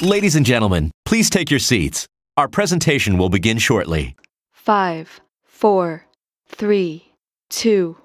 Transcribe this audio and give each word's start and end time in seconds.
Ladies 0.00 0.36
and 0.36 0.46
gentlemen, 0.46 0.92
please 1.04 1.28
take 1.28 1.50
your 1.50 1.58
seats. 1.58 2.06
Our 2.36 2.46
presentation 2.46 3.18
will 3.18 3.30
begin 3.30 3.58
shortly. 3.58 4.14
Five, 4.52 5.20
four, 5.44 6.06
three, 6.46 7.14
two, 7.50 7.96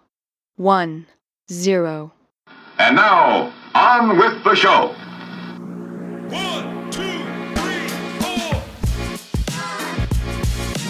one, 0.55 1.05
zero. 1.51 2.11
And 2.79 2.95
now, 2.95 3.53
on 3.75 4.17
with 4.17 4.43
the 4.43 4.55
show. 4.55 4.87
One, 6.29 6.89
two, 6.89 7.20
three, 7.61 7.88
four. 8.23 8.64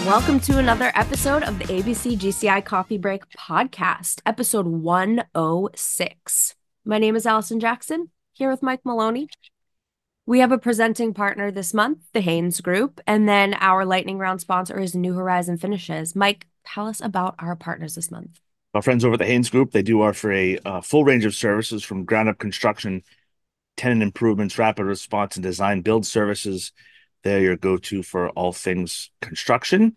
Welcome 0.06 0.40
to 0.40 0.56
another 0.56 0.90
episode 0.94 1.42
of 1.42 1.58
the 1.58 1.66
ABC 1.66 2.16
GCI 2.16 2.64
Coffee 2.64 2.96
Break 2.96 3.28
podcast, 3.38 4.22
episode 4.24 4.66
106. 4.68 6.54
My 6.86 6.96
name 6.96 7.14
is 7.14 7.26
Allison 7.26 7.60
Jackson, 7.60 8.08
here 8.32 8.50
with 8.50 8.62
Mike 8.62 8.86
Maloney. 8.86 9.28
We 10.26 10.38
have 10.38 10.52
a 10.52 10.58
presenting 10.58 11.12
partner 11.12 11.50
this 11.50 11.74
month, 11.74 11.98
the 12.14 12.22
Haynes 12.22 12.62
Group, 12.62 12.98
and 13.06 13.28
then 13.28 13.52
our 13.60 13.84
lightning 13.84 14.16
round 14.16 14.40
sponsor 14.40 14.80
is 14.80 14.94
New 14.94 15.12
Horizon 15.12 15.58
Finishes. 15.58 16.16
Mike, 16.16 16.46
tell 16.66 16.86
us 16.86 17.02
about 17.02 17.34
our 17.38 17.54
partners 17.54 17.94
this 17.94 18.10
month. 18.10 18.40
Our 18.72 18.80
friends 18.80 19.04
over 19.04 19.14
at 19.14 19.18
the 19.18 19.26
Haynes 19.26 19.50
Group, 19.50 19.72
they 19.72 19.82
do 19.82 20.00
offer 20.00 20.32
a 20.32 20.58
full 20.82 21.04
range 21.04 21.26
of 21.26 21.34
services 21.34 21.84
from 21.84 22.06
ground 22.06 22.30
up 22.30 22.38
construction, 22.38 23.02
tenant 23.76 24.02
improvements, 24.02 24.58
rapid 24.58 24.84
response, 24.84 25.36
and 25.36 25.42
design 25.42 25.82
build 25.82 26.06
services. 26.06 26.72
They're 27.22 27.42
your 27.42 27.56
go 27.56 27.76
to 27.76 28.02
for 28.02 28.30
all 28.30 28.54
things 28.54 29.10
construction. 29.20 29.94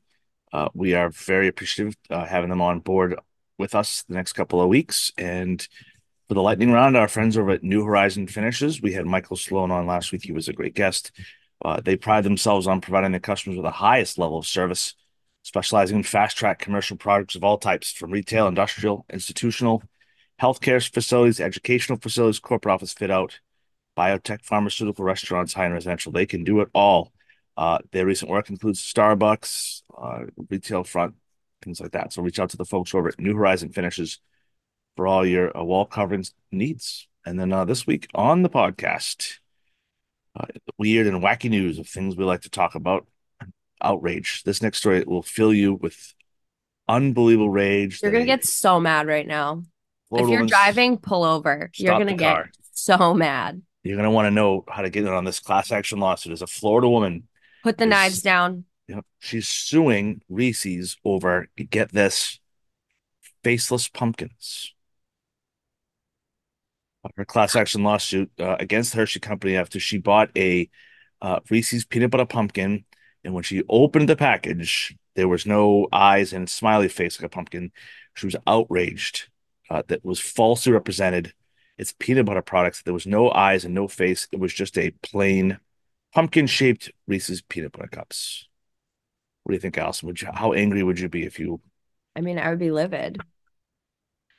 Uh, 0.51 0.67
we 0.73 0.93
are 0.93 1.09
very 1.09 1.47
appreciative 1.47 1.95
uh, 2.09 2.25
having 2.25 2.49
them 2.49 2.61
on 2.61 2.81
board 2.81 3.17
with 3.57 3.75
us 3.75 4.03
the 4.09 4.15
next 4.15 4.33
couple 4.33 4.61
of 4.61 4.67
weeks. 4.67 5.13
And 5.17 5.65
for 6.27 6.33
the 6.33 6.41
lightning 6.41 6.71
round, 6.71 6.97
our 6.97 7.07
friends 7.07 7.37
over 7.37 7.51
at 7.51 7.63
New 7.63 7.85
Horizon 7.85 8.27
Finishes, 8.27 8.81
we 8.81 8.93
had 8.93 9.05
Michael 9.05 9.37
Sloan 9.37 9.71
on 9.71 9.87
last 9.87 10.11
week. 10.11 10.25
He 10.25 10.33
was 10.33 10.49
a 10.49 10.53
great 10.53 10.75
guest. 10.75 11.11
Uh, 11.63 11.79
they 11.79 11.95
pride 11.95 12.25
themselves 12.25 12.67
on 12.67 12.81
providing 12.81 13.11
their 13.11 13.21
customers 13.21 13.55
with 13.57 13.63
the 13.63 13.71
highest 13.71 14.17
level 14.17 14.37
of 14.37 14.45
service, 14.45 14.93
specializing 15.43 15.97
in 15.97 16.03
fast 16.03 16.37
track 16.37 16.59
commercial 16.59 16.97
products 16.97 17.35
of 17.35 17.45
all 17.45 17.57
types 17.57 17.93
from 17.93 18.11
retail, 18.11 18.47
industrial, 18.47 19.05
institutional, 19.09 19.81
healthcare 20.41 20.85
facilities, 20.91 21.39
educational 21.39 21.97
facilities, 21.97 22.39
corporate 22.39 22.73
office 22.73 22.93
fit 22.93 23.09
out, 23.09 23.39
biotech, 23.97 24.43
pharmaceutical, 24.43 25.05
restaurants, 25.05 25.53
high 25.53 25.65
and 25.65 25.73
residential. 25.73 26.11
They 26.11 26.25
can 26.25 26.43
do 26.43 26.59
it 26.59 26.67
all. 26.73 27.13
Uh, 27.55 27.79
their 27.91 28.05
recent 28.05 28.29
work 28.29 28.49
includes 28.49 28.81
Starbucks, 28.81 29.81
uh, 29.97 30.25
retail 30.49 30.83
front, 30.83 31.15
things 31.63 31.79
like 31.79 31.91
that. 31.91 32.11
So 32.11 32.21
reach 32.21 32.37
out 32.37 32.49
to 32.49 32.57
the 32.57 32.65
folks 32.65 32.93
over 32.93 33.07
at 33.07 33.19
New 33.19 33.33
Horizon 33.33 33.69
Finishes 33.69 34.19
for 34.97 35.07
all 35.07 35.25
your 35.25 35.55
uh, 35.57 35.63
wall 35.63 35.85
coverings 35.85 36.33
needs. 36.51 37.07
And 37.25 37.39
then 37.39 37.53
uh, 37.53 37.63
this 37.63 37.87
week 37.87 38.07
on 38.13 38.41
the 38.41 38.49
podcast, 38.49 39.35
uh, 40.37 40.45
weird 40.77 41.07
and 41.07 41.21
wacky 41.23 41.49
news 41.49 41.79
of 41.79 41.87
things 41.87 42.17
we 42.17 42.25
like 42.25 42.41
to 42.41 42.49
talk 42.49 42.75
about. 42.75 43.07
Outrage. 43.81 44.41
This 44.43 44.61
next 44.61 44.79
story 44.79 45.03
will 45.05 45.21
fill 45.21 45.53
you 45.53 45.75
with 45.75 46.13
unbelievable 46.89 47.51
rage. 47.51 48.01
You're 48.01 48.11
going 48.11 48.23
to 48.23 48.27
get 48.27 48.43
so 48.43 48.79
mad 48.79 49.05
right 49.07 49.27
now. 49.27 49.63
If 50.11 50.27
you're 50.29 50.47
driving, 50.47 50.97
pull 50.97 51.23
over. 51.23 51.69
You're 51.75 51.93
going 51.93 52.07
to 52.07 52.13
get 52.15 52.33
car. 52.33 52.49
so 52.71 53.13
mad. 53.13 53.61
You're 53.83 53.97
going 53.97 54.05
to 54.05 54.11
want 54.11 54.25
to 54.25 54.31
know 54.31 54.63
how 54.67 54.81
to 54.81 54.89
get 54.89 55.03
in 55.05 55.09
on 55.13 55.25
this 55.25 55.39
class 55.39 55.71
action 55.71 55.99
lawsuit. 55.99 56.33
As 56.33 56.41
a 56.41 56.47
Florida 56.47 56.89
woman, 56.89 57.27
Put 57.61 57.77
the 57.77 57.85
Yes. 57.85 57.89
knives 57.91 58.21
down. 58.21 58.65
Yep. 58.87 59.05
She's 59.19 59.47
suing 59.47 60.21
Reese's 60.29 60.97
over, 61.05 61.49
get 61.69 61.91
this, 61.91 62.39
faceless 63.43 63.87
pumpkins. 63.89 64.73
Her 67.15 67.25
class 67.25 67.55
action 67.55 67.83
lawsuit 67.83 68.29
uh, 68.39 68.57
against 68.59 68.91
the 68.91 68.97
Hershey 68.97 69.19
Company 69.19 69.55
after 69.55 69.79
she 69.79 69.97
bought 69.97 70.29
a 70.35 70.69
uh, 71.21 71.39
Reese's 71.49 71.85
peanut 71.85 72.11
butter 72.11 72.25
pumpkin. 72.25 72.85
And 73.23 73.33
when 73.33 73.43
she 73.43 73.63
opened 73.69 74.09
the 74.09 74.15
package, 74.15 74.95
there 75.15 75.27
was 75.27 75.45
no 75.45 75.87
eyes 75.91 76.33
and 76.33 76.49
smiley 76.49 76.87
face 76.87 77.19
like 77.19 77.25
a 77.25 77.29
pumpkin. 77.29 77.71
She 78.13 78.25
was 78.25 78.35
outraged 78.45 79.29
uh, 79.69 79.83
that 79.87 80.03
was 80.03 80.19
falsely 80.19 80.71
represented. 80.71 81.33
It's 81.77 81.93
peanut 81.97 82.25
butter 82.25 82.41
products. 82.41 82.81
There 82.81 82.93
was 82.93 83.07
no 83.07 83.31
eyes 83.31 83.65
and 83.65 83.73
no 83.73 83.87
face. 83.87 84.27
It 84.31 84.39
was 84.39 84.53
just 84.53 84.77
a 84.77 84.91
plain 85.03 85.59
pumpkin 86.13 86.47
shaped 86.47 86.91
Reese's 87.07 87.41
peanut 87.41 87.71
butter 87.73 87.87
cups. 87.87 88.47
What 89.43 89.51
do 89.51 89.55
you 89.55 89.61
think, 89.61 89.77
Allison? 89.77 90.07
Would 90.07 90.21
you, 90.21 90.29
how 90.33 90.53
angry 90.53 90.83
would 90.83 90.99
you 90.99 91.09
be 91.09 91.23
if 91.23 91.39
you? 91.39 91.61
I 92.15 92.21
mean, 92.21 92.39
I 92.39 92.49
would 92.49 92.59
be 92.59 92.71
livid. 92.71 93.19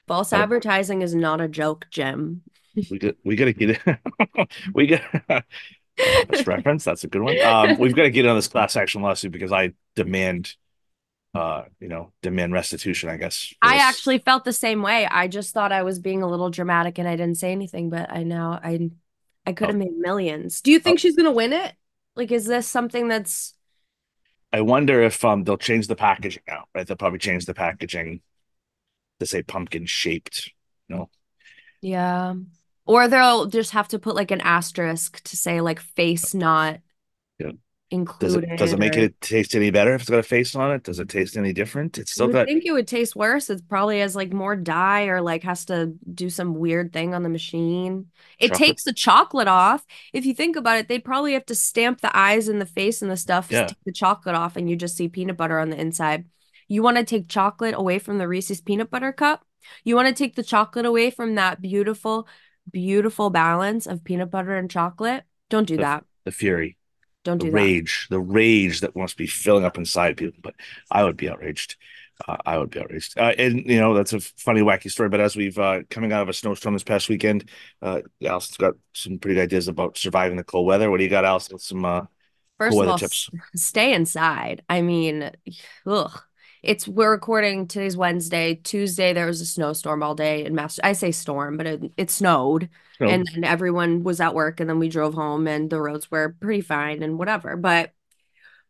False 0.08 0.32
I- 0.32 0.40
advertising 0.42 1.02
is 1.02 1.14
not 1.14 1.40
a 1.40 1.48
joke, 1.48 1.86
Jim. 1.90 2.42
We 2.90 2.98
got 3.36 3.44
to 3.46 3.52
get 3.52 3.70
it. 3.70 4.48
we 4.74 4.86
got 4.86 5.02
this 6.30 6.46
reference. 6.46 6.84
That's 6.84 7.04
a 7.04 7.08
good 7.08 7.22
one. 7.22 7.40
Um, 7.40 7.76
we've 7.78 7.94
got 7.94 8.04
to 8.04 8.10
get 8.10 8.26
on 8.26 8.36
this 8.36 8.48
class 8.48 8.76
action 8.76 9.02
lawsuit 9.02 9.32
because 9.32 9.50
I 9.52 9.72
demand, 9.96 10.54
uh, 11.34 11.64
you 11.80 11.88
know, 11.88 12.12
demand 12.22 12.52
restitution. 12.52 13.08
I 13.08 13.16
guess. 13.16 13.52
I 13.62 13.74
this. 13.74 13.82
actually 13.82 14.18
felt 14.18 14.44
the 14.44 14.52
same 14.52 14.82
way. 14.82 15.06
I 15.10 15.26
just 15.28 15.52
thought 15.52 15.72
I 15.72 15.82
was 15.82 15.98
being 15.98 16.22
a 16.22 16.28
little 16.28 16.50
dramatic 16.50 16.98
and 16.98 17.08
I 17.08 17.16
didn't 17.16 17.36
say 17.38 17.50
anything, 17.52 17.90
but 17.90 18.10
I 18.10 18.22
now 18.22 18.60
I 18.62 18.90
I 19.44 19.52
could 19.54 19.68
have 19.68 19.76
Oh. 19.76 19.78
made 19.80 19.96
millions. 19.96 20.60
Do 20.60 20.70
you 20.70 20.78
think 20.78 20.98
she's 21.00 21.16
gonna 21.16 21.32
win 21.32 21.52
it? 21.52 21.74
Like, 22.14 22.30
is 22.30 22.46
this 22.46 22.68
something 22.68 23.08
that's 23.08 23.54
I 24.52 24.60
wonder 24.60 25.02
if 25.02 25.24
um 25.24 25.42
they'll 25.44 25.56
change 25.58 25.88
the 25.88 25.96
packaging 25.96 26.42
now. 26.46 26.64
Right? 26.74 26.86
They'll 26.86 26.96
probably 26.96 27.18
change 27.18 27.44
the 27.46 27.54
packaging 27.54 28.20
to 29.20 29.26
say 29.26 29.42
pumpkin 29.42 29.86
shaped. 29.86 30.50
No. 30.88 31.10
yeah. 31.80 32.34
Or 32.86 33.06
they'll 33.08 33.46
just 33.46 33.72
have 33.72 33.88
to 33.88 33.98
put 33.98 34.14
like 34.16 34.30
an 34.30 34.40
asterisk 34.40 35.22
to 35.24 35.36
say 35.36 35.60
like 35.60 35.80
face 35.80 36.32
not 36.34 36.80
Yeah. 37.38 37.48
Does 37.90 37.98
included. 37.98 38.44
it 38.50 38.58
does 38.58 38.72
it 38.74 38.78
make 38.78 38.96
or- 38.96 39.00
it 39.00 39.20
taste 39.22 39.54
any 39.54 39.70
better 39.70 39.94
if 39.94 40.02
it's 40.02 40.10
got 40.10 40.18
a 40.18 40.22
face 40.22 40.54
on 40.54 40.70
it? 40.72 40.82
Does 40.84 40.98
it 40.98 41.08
taste 41.08 41.36
any 41.38 41.52
different? 41.54 41.96
It's 41.98 42.12
still 42.12 42.26
would 42.26 42.32
got 42.34 42.46
think 42.46 42.64
it 42.66 42.72
would 42.72 42.86
taste 42.88 43.16
worse. 43.16 43.48
It 43.50 43.66
probably 43.68 44.00
has 44.00 44.14
like 44.16 44.32
more 44.32 44.56
dye 44.56 45.04
or 45.06 45.20
like 45.22 45.42
has 45.44 45.64
to 45.66 45.94
do 46.14 46.28
some 46.30 46.54
weird 46.54 46.92
thing 46.92 47.14
on 47.14 47.22
the 47.22 47.28
machine. 47.30 48.06
It 48.38 48.48
Chocolate. 48.48 48.58
takes 48.66 48.84
the 48.84 48.92
chocolate 48.94 49.48
off. 49.48 49.84
If 50.14 50.24
you 50.26 50.34
think 50.34 50.56
about 50.56 50.78
it, 50.78 50.88
they'd 50.88 51.04
probably 51.04 51.32
have 51.34 51.46
to 51.46 51.54
stamp 51.54 52.00
the 52.02 52.14
eyes 52.16 52.48
and 52.48 52.60
the 52.60 52.66
face 52.66 53.00
and 53.02 53.10
the 53.10 53.16
stuff 53.16 53.48
to 53.48 53.54
Yeah. 53.54 53.66
take 53.66 53.84
the 53.86 53.92
chocolate 53.92 54.34
off, 54.34 54.56
and 54.56 54.68
you 54.70 54.76
just 54.76 54.96
see 54.96 55.08
peanut 55.08 55.36
butter 55.38 55.58
on 55.58 55.70
the 55.70 55.80
inside. 55.80 56.26
You 56.68 56.82
want 56.82 56.96
to 56.98 57.04
take 57.04 57.28
chocolate 57.28 57.74
away 57.76 57.98
from 57.98 58.18
the 58.18 58.28
Reese's 58.28 58.60
peanut 58.60 58.90
butter 58.90 59.12
cup. 59.12 59.44
You 59.84 59.96
want 59.96 60.08
to 60.08 60.14
take 60.14 60.36
the 60.36 60.42
chocolate 60.42 60.86
away 60.86 61.10
from 61.10 61.34
that 61.34 61.60
beautiful, 61.60 62.28
beautiful 62.70 63.30
balance 63.30 63.86
of 63.86 64.04
peanut 64.04 64.30
butter 64.30 64.56
and 64.56 64.70
chocolate. 64.70 65.24
Don't 65.50 65.66
do 65.66 65.76
The- 65.76 65.82
that. 65.82 66.04
the 66.24 66.30
fury. 66.32 66.76
Don't 67.24 67.38
the 67.38 67.46
do 67.46 67.50
that. 67.50 67.56
rage, 67.56 68.06
the 68.10 68.20
rage 68.20 68.80
that 68.80 68.94
must 68.96 69.16
be 69.16 69.26
filling 69.26 69.64
up 69.64 69.76
inside 69.76 70.16
people. 70.16 70.38
But 70.42 70.54
I 70.90 71.04
would 71.04 71.16
be 71.16 71.28
outraged. 71.28 71.76
Uh, 72.26 72.36
I 72.46 72.58
would 72.58 72.70
be 72.70 72.80
outraged. 72.80 73.18
Uh, 73.18 73.32
and 73.38 73.64
you 73.66 73.78
know 73.78 73.94
that's 73.94 74.12
a 74.12 74.20
funny, 74.20 74.60
wacky 74.60 74.90
story. 74.90 75.08
But 75.08 75.20
as 75.20 75.36
we've 75.36 75.58
uh, 75.58 75.82
coming 75.90 76.12
out 76.12 76.22
of 76.22 76.28
a 76.28 76.32
snowstorm 76.32 76.74
this 76.74 76.84
past 76.84 77.08
weekend, 77.08 77.48
uh, 77.82 78.00
Allison's 78.24 78.56
got 78.56 78.74
some 78.92 79.18
pretty 79.18 79.34
good 79.34 79.42
ideas 79.42 79.68
about 79.68 79.98
surviving 79.98 80.36
the 80.36 80.44
cold 80.44 80.66
weather. 80.66 80.90
What 80.90 80.98
do 80.98 81.04
you 81.04 81.10
got, 81.10 81.24
Allison? 81.24 81.58
Some 81.58 81.84
uh, 81.84 82.02
First 82.56 82.72
cool 82.72 82.82
of 82.82 82.88
all, 82.88 82.98
tips. 82.98 83.30
stay 83.54 83.92
inside. 83.94 84.62
I 84.68 84.82
mean, 84.82 85.30
ugh. 85.86 86.22
It's 86.62 86.88
we're 86.88 87.12
recording 87.12 87.66
today's 87.68 87.96
Wednesday. 87.96 88.54
Tuesday 88.56 89.12
there 89.12 89.26
was 89.26 89.40
a 89.40 89.46
snowstorm 89.46 90.02
all 90.02 90.14
day 90.14 90.44
in 90.44 90.54
Mass. 90.54 90.80
I 90.82 90.92
say 90.92 91.12
storm, 91.12 91.56
but 91.56 91.66
it, 91.66 91.92
it 91.96 92.10
snowed, 92.10 92.68
know, 93.00 93.06
and 93.08 93.26
then 93.32 93.44
everyone 93.44 94.02
was 94.02 94.20
at 94.20 94.34
work, 94.34 94.58
and 94.60 94.68
then 94.68 94.78
we 94.78 94.88
drove 94.88 95.14
home, 95.14 95.46
and 95.46 95.70
the 95.70 95.80
roads 95.80 96.10
were 96.10 96.36
pretty 96.40 96.60
fine 96.60 97.02
and 97.02 97.18
whatever. 97.18 97.56
But 97.56 97.92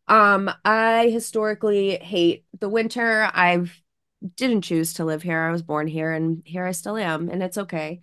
um, 0.06 0.50
I 0.64 1.08
historically 1.08 1.96
hate 1.96 2.44
the 2.58 2.68
winter. 2.68 3.30
I've 3.32 3.80
didn't 4.34 4.62
choose 4.62 4.94
to 4.94 5.04
live 5.04 5.22
here. 5.22 5.40
I 5.40 5.52
was 5.52 5.62
born 5.62 5.86
here, 5.86 6.12
and 6.12 6.42
here 6.44 6.66
I 6.66 6.72
still 6.72 6.96
am, 6.96 7.30
and 7.30 7.42
it's 7.42 7.58
okay. 7.58 8.00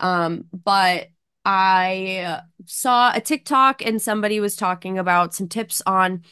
Um, 0.00 0.44
but 0.52 1.08
I 1.44 2.40
saw 2.64 3.12
a 3.14 3.20
TikTok 3.20 3.84
and 3.84 4.02
somebody 4.02 4.40
was 4.40 4.56
talking 4.56 4.98
about 4.98 5.32
some 5.32 5.48
tips 5.48 5.80
on 5.86 6.22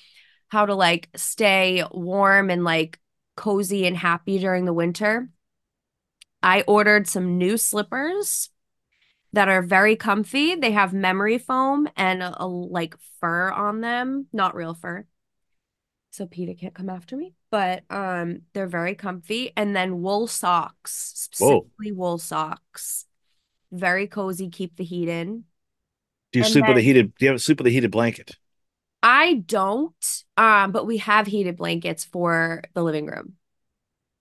how 0.55 0.65
to 0.67 0.75
like 0.77 1.09
stay 1.17 1.83
warm 1.91 2.49
and 2.49 2.62
like 2.62 3.01
cozy 3.35 3.89
and 3.89 3.97
happy 3.97 4.39
during 4.39 4.67
the 4.67 4.73
winter. 4.73 5.29
I 6.45 6.62
ordered 6.69 7.09
some 7.09 7.39
new 7.39 7.56
slippers 7.56 8.51
that 9.33 9.49
are 9.49 9.62
very 9.62 9.97
comfy. 9.97 10.55
They 10.55 10.71
have 10.71 10.93
memory 10.93 11.39
foam 11.39 11.89
and 11.97 12.23
a, 12.23 12.45
a, 12.45 12.47
like 12.47 12.95
fur 13.21 13.51
on 13.51 13.81
them, 13.81 14.29
not 14.33 14.55
real 14.55 14.75
fur. 14.75 15.05
So 16.12 16.27
PETA 16.27 16.55
can't 16.55 16.75
come 16.75 16.89
after 16.89 17.17
me, 17.17 17.35
but 17.51 17.83
um 17.91 18.43
they're 18.53 18.69
very 18.69 18.95
comfy 18.95 19.51
and 19.56 19.75
then 19.75 20.03
wool 20.03 20.29
socks, 20.29 21.33
Whoa. 21.39 21.49
specifically 21.49 21.91
wool 21.91 22.19
socks. 22.19 23.06
Very 23.73 24.06
cozy, 24.06 24.51
keep 24.51 24.77
the 24.77 24.85
heat 24.85 25.09
in. 25.09 25.47
do 26.31 26.39
you 26.39 26.45
and 26.45 26.53
sleep 26.53 26.69
with 26.69 26.77
a 26.77 26.81
heated? 26.81 27.12
Do 27.19 27.25
you 27.25 27.33
have 27.33 27.43
sleep 27.43 27.59
with 27.59 27.67
a 27.67 27.71
heated 27.71 27.91
blanket? 27.91 28.37
I 29.05 29.35
don't, 29.35 30.25
um, 30.39 30.73
but 30.73 30.87
we 30.87 30.97
have 30.97 31.27
heated 31.27 31.59
blankets 31.59 32.05
for 32.05 32.62
the 32.73 32.83
living 32.83 33.05
room. 33.05 33.35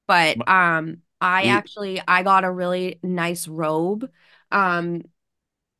But 0.08 0.46
um, 0.48 0.98
I 1.22 1.46
actually 1.46 2.02
I 2.06 2.22
got 2.24 2.44
a 2.44 2.52
really 2.52 3.00
nice 3.02 3.48
robe. 3.48 4.10
Um, 4.52 5.04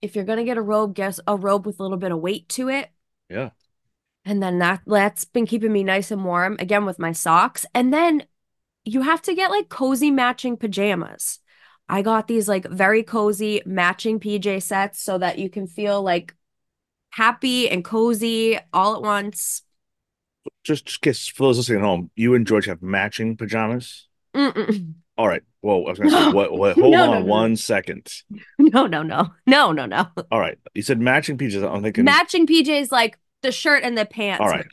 if 0.02 0.16
you're 0.16 0.24
gonna 0.24 0.46
get 0.46 0.58
a 0.58 0.62
robe, 0.62 0.96
guess 0.96 1.20
a 1.28 1.36
robe 1.36 1.66
with 1.66 1.82
a 1.82 1.84
little 1.84 1.98
bit 1.98 2.14
of 2.14 2.20
weight 2.20 2.48
to 2.50 2.70
it. 2.70 2.90
Yeah. 3.30 3.50
And 4.24 4.42
then 4.42 4.60
that 4.60 4.84
that's 4.88 5.26
been 5.26 5.46
keeping 5.46 5.74
me 5.74 5.84
nice 5.84 6.10
and 6.10 6.24
warm 6.24 6.56
again 6.60 6.86
with 6.86 6.98
my 6.98 7.12
socks. 7.12 7.66
And 7.76 7.94
then 7.94 8.24
you 8.86 9.02
have 9.02 9.22
to 9.24 9.36
get 9.36 9.52
like 9.52 9.68
cozy 9.68 10.12
matching 10.12 10.56
pajamas. 10.56 11.40
I 11.90 12.04
got 12.04 12.30
these 12.30 12.48
like 12.48 12.66
very 12.70 13.04
cozy 13.04 13.62
matching 13.66 14.22
PJ 14.22 14.64
sets 14.64 15.04
so 15.04 15.18
that 15.18 15.40
you 15.40 15.50
can 15.50 15.68
feel 15.68 16.02
like 16.02 16.34
happy 17.14 17.70
and 17.70 17.84
cozy 17.86 18.58
all 18.74 18.96
at 18.96 19.02
once. 19.04 19.62
Just, 20.64 20.86
just 20.88 21.02
guess 21.02 21.28
for 21.28 21.44
those 21.44 21.58
listening 21.58 21.80
at 21.80 21.86
home, 21.86 22.10
you 22.16 22.34
and 22.34 22.46
George 22.48 22.66
have 22.66 22.82
matching 22.82 23.38
pajamas. 23.38 24.08
Mm-mm. 24.36 24.94
All 25.18 25.28
right. 25.28 25.44
Whoa. 25.62 25.84
I 25.86 25.90
was 25.92 26.00
gonna 26.00 26.10
say, 26.12 26.32
what, 26.34 26.52
what, 26.58 26.76
hold 26.76 26.92
No, 26.94 27.04
on 27.04 27.10
no, 27.12 27.20
no, 27.20 27.26
one 27.26 27.56
no. 27.56 28.02
No, 28.58 28.88
no, 28.88 29.04
no. 29.04 29.34
No, 29.46 29.72
no, 29.72 29.86
no. 29.86 30.08
All 30.32 30.40
right. 30.40 30.58
You 30.74 30.82
said 30.82 31.00
matching 31.00 31.38
PJs. 31.38 31.72
I'm 31.72 31.84
thinking, 31.84 32.04
Matching 32.04 32.48
PJs 32.48 32.92
like 32.92 33.20
the 33.44 33.52
shirt 33.52 33.84
and 33.84 33.96
the 33.98 34.06
pants. 34.06 34.42
All 34.42 34.48
right. 34.50 34.66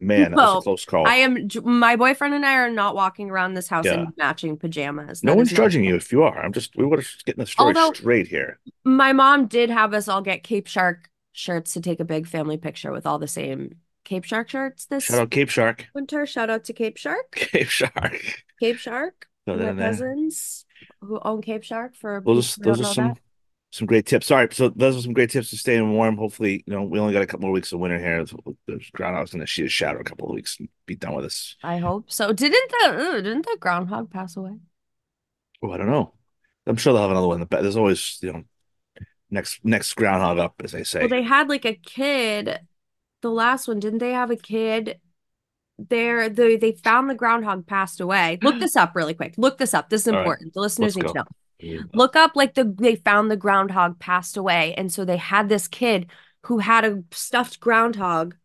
man, 0.00 0.32
that 0.32 0.36
was 0.36 0.58
a 0.58 0.64
close 0.64 0.84
call. 0.84 1.06
I 1.06 1.16
am 1.16 1.48
my 1.64 1.94
boyfriend 1.94 2.34
and 2.34 2.44
I 2.44 2.54
are 2.56 2.70
not 2.70 2.96
walking 2.96 3.30
around 3.30 3.54
this 3.54 3.68
house 3.68 3.84
Yeah. 3.84 3.94
in 4.00 4.08
matching 4.18 4.56
pajamas. 4.56 5.22
no 5.22 5.34
one's 5.34 5.52
judging 5.52 5.84
you 5.84 5.94
if 5.94 6.10
you 6.10 6.24
are. 6.24 6.36
I'm 6.44 6.52
just, 6.52 6.76
we 6.76 6.84
were 6.84 6.96
just 6.98 7.24
getting 7.24 7.44
the 7.44 7.46
story 7.46 7.68
Although- 7.68 7.92
straight 7.92 8.26
here. 8.26 8.58
My 8.84 9.12
mom 9.12 9.46
did 9.46 9.70
have 9.70 9.94
us 9.94 10.08
all 10.08 10.20
get 10.20 10.42
Cape 10.42 10.66
Shark 10.66 11.08
shirts 11.36 11.74
to 11.74 11.80
take 11.80 12.00
a 12.00 12.04
big 12.04 12.26
family 12.26 12.56
picture 12.56 12.90
with 12.90 13.06
all 13.06 13.18
the 13.18 13.28
same 13.28 13.76
Cape 14.04 14.24
Shark 14.24 14.48
shirts 14.48 14.86
this 14.86 15.04
Shout 15.04 15.18
out 15.20 15.30
Cape 15.30 15.50
Shark. 15.50 15.86
winter. 15.94 16.26
Shout 16.26 16.48
out 16.48 16.64
to 16.64 16.72
Cape 16.72 16.96
Shark. 16.96 17.30
Cape 17.32 17.68
Shark. 17.68 18.44
Cape 18.60 18.76
Shark. 18.78 19.26
My 19.46 19.74
cousins 19.74 20.64
who 21.00 21.18
own 21.22 21.42
Cape 21.42 21.62
Shark 21.64 21.94
for 21.96 22.22
Those, 22.24 22.56
those 22.56 22.80
are 22.80 22.84
some 22.84 23.08
that. 23.08 23.18
some 23.72 23.86
great 23.86 24.06
tips. 24.06 24.26
Sorry, 24.26 24.48
so 24.52 24.68
those 24.70 24.96
are 24.96 25.02
some 25.02 25.12
great 25.12 25.30
tips 25.30 25.50
to 25.50 25.56
staying 25.56 25.92
warm. 25.92 26.16
Hopefully, 26.16 26.64
you 26.66 26.72
know, 26.72 26.82
we 26.84 26.98
only 26.98 27.12
got 27.12 27.22
a 27.22 27.26
couple 27.26 27.42
more 27.46 27.52
weeks 27.52 27.72
of 27.72 27.80
winter 27.80 27.98
here. 27.98 28.24
The 28.24 28.80
groundhog's 28.92 29.30
to 29.30 29.46
shoot 29.46 29.66
a 29.66 29.68
shadow 29.68 30.00
a 30.00 30.04
couple 30.04 30.28
of 30.28 30.34
weeks 30.34 30.58
and 30.58 30.68
be 30.86 30.96
done 30.96 31.14
with 31.14 31.24
us. 31.24 31.56
I 31.62 31.78
hope 31.78 32.10
so. 32.10 32.32
Didn't 32.32 32.70
the 32.70 33.20
didn't 33.22 33.46
the 33.46 33.56
groundhog 33.60 34.10
pass 34.10 34.36
away? 34.36 34.56
Oh, 35.62 35.70
I 35.70 35.76
don't 35.76 35.90
know. 35.90 36.12
I'm 36.66 36.76
sure 36.76 36.92
they'll 36.92 37.02
have 37.02 37.10
another 37.10 37.28
one 37.28 37.36
in 37.36 37.40
the 37.40 37.46
back. 37.46 37.62
There's 37.62 37.76
always, 37.76 38.18
you 38.22 38.32
know, 38.32 38.42
next 39.30 39.64
next 39.64 39.94
groundhog 39.94 40.38
up, 40.38 40.54
as 40.62 40.72
they 40.72 40.84
say. 40.84 41.00
Well, 41.00 41.08
they 41.08 41.22
had 41.22 41.48
like 41.48 41.64
a 41.64 41.74
kid. 41.74 42.60
The 43.22 43.30
last 43.30 43.66
one, 43.66 43.80
didn't 43.80 43.98
they 43.98 44.12
have 44.12 44.30
a 44.30 44.36
kid? 44.36 45.00
There, 45.78 46.28
they 46.28 46.56
they 46.56 46.72
found 46.72 47.10
the 47.10 47.14
groundhog 47.14 47.66
passed 47.66 48.00
away. 48.00 48.38
Look 48.42 48.58
this 48.60 48.76
up 48.76 48.94
really 48.94 49.14
quick. 49.14 49.34
Look 49.36 49.58
this 49.58 49.74
up. 49.74 49.90
This 49.90 50.02
is 50.02 50.08
All 50.08 50.14
right, 50.14 50.20
important. 50.20 50.54
The 50.54 50.60
listeners 50.60 50.96
let's 50.96 51.06
need 51.06 51.12
to 51.12 51.14
go. 51.14 51.20
know. 51.20 51.84
Look 51.94 52.16
up 52.16 52.32
like 52.34 52.54
the 52.54 52.64
they 52.64 52.96
found 52.96 53.30
the 53.30 53.36
groundhog 53.36 53.98
passed 53.98 54.36
away, 54.36 54.74
and 54.74 54.92
so 54.92 55.04
they 55.04 55.16
had 55.16 55.48
this 55.48 55.68
kid 55.68 56.10
who 56.44 56.58
had 56.58 56.84
a 56.84 57.02
stuffed 57.10 57.60
groundhog 57.60 58.36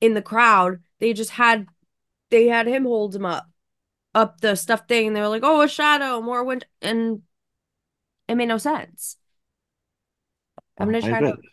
in 0.00 0.14
the 0.14 0.22
crowd. 0.22 0.80
They 0.98 1.12
just 1.12 1.30
had 1.30 1.66
they 2.30 2.48
had 2.48 2.66
him 2.66 2.84
hold 2.84 3.14
him 3.14 3.24
up, 3.24 3.48
up 4.14 4.40
the 4.40 4.54
stuffed 4.54 4.88
thing, 4.88 5.08
and 5.08 5.16
they 5.16 5.20
were 5.20 5.28
like, 5.28 5.44
"Oh, 5.44 5.62
a 5.62 5.68
shadow, 5.68 6.20
more 6.20 6.44
wind," 6.44 6.66
and 6.82 7.22
it 8.28 8.34
made 8.34 8.48
no 8.48 8.58
sense. 8.58 9.16
I'm 10.78 10.86
gonna 10.88 10.98
I've 10.98 11.04
try 11.04 11.20
got, 11.20 11.36
to 11.36 11.48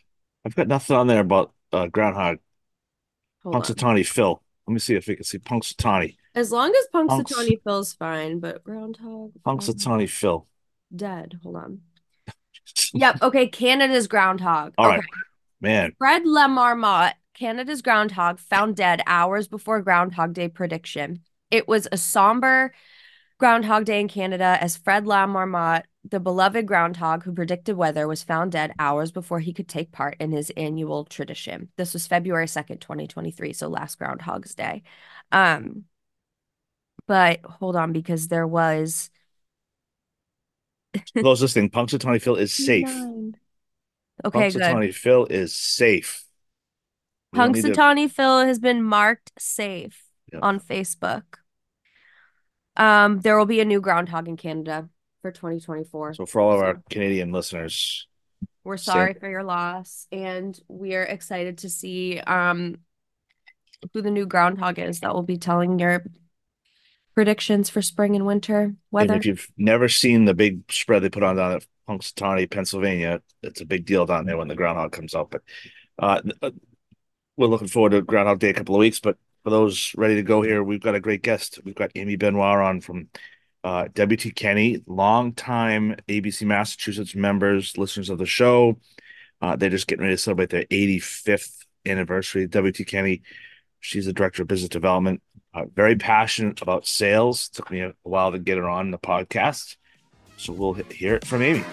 I've 0.46 0.56
got 0.56 0.68
nothing 0.68 0.96
on 0.96 1.08
there 1.08 1.22
about 1.22 1.54
uh, 1.72 1.88
groundhog. 1.88 2.38
hold. 3.44 3.56
Punxsutawney 3.56 4.06
Phil. 4.06 4.42
Let 4.68 4.74
me 4.74 4.80
see 4.80 4.96
if 4.96 5.08
we 5.08 5.16
can 5.16 5.24
see 5.24 5.40
Punxsutawney. 5.40 6.16
As 6.34 6.52
long 6.52 6.70
as 6.70 6.88
Punks- 6.92 7.14
Punxsutawney 7.14 7.62
feels 7.64 7.94
fine, 7.94 8.40
but 8.40 8.64
groundhog 8.64 9.32
um, 9.46 9.58
Punxsutawney 9.58 10.10
Phil. 10.10 10.48
dead. 10.96 11.40
Hold 11.44 11.56
on. 11.56 11.82
Yep. 12.94 13.22
Okay. 13.22 13.48
Canada's 13.48 14.08
groundhog. 14.08 14.74
All 14.78 14.88
okay. 14.88 14.98
right, 14.98 15.06
man. 15.62 15.94
Fred 15.98 16.26
la 16.26 16.48
Marmotte, 16.48 17.14
Canada's 17.34 17.82
groundhog, 17.82 18.40
found 18.40 18.76
dead 18.76 19.02
hours 19.06 19.48
before 19.48 19.82
Groundhog 19.82 20.34
Day 20.34 20.50
prediction. 20.50 21.20
It 21.52 21.68
was 21.68 21.88
a 21.92 21.98
somber 21.98 22.74
Groundhog 23.38 23.86
Day 23.86 24.00
in 24.00 24.08
Canada 24.08 24.58
as 24.60 24.78
Fred 24.78 25.06
la 25.06 25.28
Marmotte, 25.28 25.84
the 26.10 26.20
beloved 26.20 26.66
groundhog 26.68 27.24
who 27.24 27.34
predicted 27.34 27.76
weather, 27.78 28.08
was 28.08 28.24
found 28.24 28.52
dead 28.52 28.74
hours 28.78 29.12
before 29.12 29.40
he 29.40 29.54
could 29.54 29.68
take 29.68 29.92
part 29.92 30.16
in 30.20 30.32
his 30.32 30.52
annual 30.56 31.06
tradition. 31.06 31.70
This 31.78 31.94
was 31.94 32.08
February 32.08 32.46
2nd, 32.46 32.80
2023, 32.80 33.54
so 33.54 33.68
last 33.68 33.98
Groundhog's 33.98 34.56
Day. 34.56 34.84
Um, 35.32 35.86
but 37.08 37.42
hold 37.44 37.76
on, 37.76 37.92
because 37.94 38.28
there 38.28 38.48
was 38.48 39.10
For 41.14 41.24
those 41.24 41.42
listening, 41.42 41.70
Punxsutawney 41.70 42.22
Phil 42.22 42.36
is 42.36 42.54
safe. 42.54 42.86
Nine. 42.88 43.36
Okay, 44.24 44.50
good. 44.52 44.62
Punxsutawney 44.62 44.94
Phil 44.94 45.26
is 45.26 45.56
safe. 45.56 46.24
We 47.34 47.40
don't 47.40 47.54
to- 47.54 47.62
Punxsutawney 47.62 48.10
Phil 48.10 48.40
has 48.46 48.60
been 48.60 48.82
marked 48.84 49.32
safe 49.38 50.02
Yep. 50.34 50.44
on 50.44 50.60
Facebook. 50.60 51.24
Um, 52.78 53.20
there 53.22 53.38
will 53.38 53.46
be 53.46 53.60
a 53.62 53.66
new 53.66 53.80
groundhog 53.80 54.28
in 54.28 54.38
Canada 54.38 54.90
for 55.26 55.32
2024. 55.32 56.14
So 56.14 56.28
for 56.28 56.40
all 56.40 56.54
of 56.54 56.62
our 56.62 56.84
Canadian 56.88 57.32
listeners, 57.32 58.06
we're 58.64 58.78
Same. 58.78 58.94
sorry 58.94 59.14
for 59.16 59.28
your 59.28 59.42
loss, 59.42 60.06
and 60.12 60.60
we 60.68 60.94
are 60.94 61.02
excited 61.02 61.58
to 61.60 61.70
see 61.70 62.20
um 62.20 62.78
who 63.92 64.04
the 64.04 64.12
new 64.12 64.28
groundhog 64.28 64.78
is 64.78 65.00
that 65.00 65.16
will 65.16 65.24
be 65.24 65.38
telling 65.38 65.80
your 65.80 66.04
predictions 67.16 67.72
for 67.72 67.82
spring 67.82 68.16
and 68.16 68.28
winter 68.28 68.60
and 68.62 68.78
weather. 68.92 69.16
if 69.16 69.26
you've 69.26 69.48
never 69.58 69.90
seen 69.90 70.26
the 70.26 70.36
big 70.36 70.72
spread 70.72 71.02
they 71.02 71.10
put 71.10 71.24
on 71.24 71.38
down 71.38 71.54
at 71.54 71.66
Punxsutawney, 71.90 72.50
Pennsylvania, 72.50 73.20
it's 73.42 73.62
a 73.62 73.66
big 73.66 73.88
deal 73.88 74.06
down 74.06 74.26
there 74.26 74.38
when 74.38 74.48
the 74.48 74.56
groundhog 74.56 74.92
comes 74.92 75.16
out. 75.16 75.32
But 75.32 75.42
uh, 75.98 76.22
uh, 76.44 76.52
we're 77.36 77.48
looking 77.48 77.68
forward 77.68 77.94
to 77.94 78.04
Groundhog 78.04 78.40
Day 78.40 78.50
a 78.50 78.54
couple 78.54 78.76
of 78.76 78.80
weeks. 78.80 79.00
But 79.00 79.18
for 79.44 79.50
those 79.50 79.92
ready 79.98 80.16
to 80.16 80.24
go 80.24 80.44
here, 80.44 80.64
we've 80.64 80.82
got 80.82 80.94
a 80.94 81.00
great 81.00 81.24
guest. 81.24 81.60
We've 81.64 81.74
got 81.74 81.92
Amy 81.96 82.16
Benoit 82.16 82.60
on 82.60 82.82
from 82.82 83.10
uh, 83.66 83.88
WT 83.96 84.36
Kenney, 84.36 84.84
longtime 84.86 85.96
ABC 86.08 86.44
Massachusetts 86.44 87.16
members, 87.16 87.76
listeners 87.80 88.12
of 88.12 88.20
the 88.20 88.26
show. 88.28 88.78
Uh, 89.42 89.56
they're 89.56 89.72
just 89.72 89.88
getting 89.88 90.04
ready 90.04 90.16
to 90.16 90.22
celebrate 90.22 90.52
their 90.52 90.66
85th 90.66 91.66
anniversary. 91.84 92.46
WT 92.46 92.86
Kenney, 92.86 93.24
she's 93.80 94.06
the 94.06 94.14
director 94.14 94.44
of 94.44 94.48
business 94.48 94.70
development, 94.70 95.24
uh, 95.56 95.66
very 95.74 95.96
passionate 95.96 96.62
about 96.62 96.86
sales. 96.86 97.50
Took 97.50 97.72
me 97.72 97.82
a 97.82 97.94
while 98.04 98.32
to 98.32 98.38
get 98.38 98.60
her 98.60 98.70
on 98.70 98.92
the 98.92 99.00
podcast. 99.00 99.78
So 100.38 100.54
we'll 100.54 100.74
hear 100.74 101.16
it 101.16 101.26
from 101.26 101.42
Amy. 101.42 101.64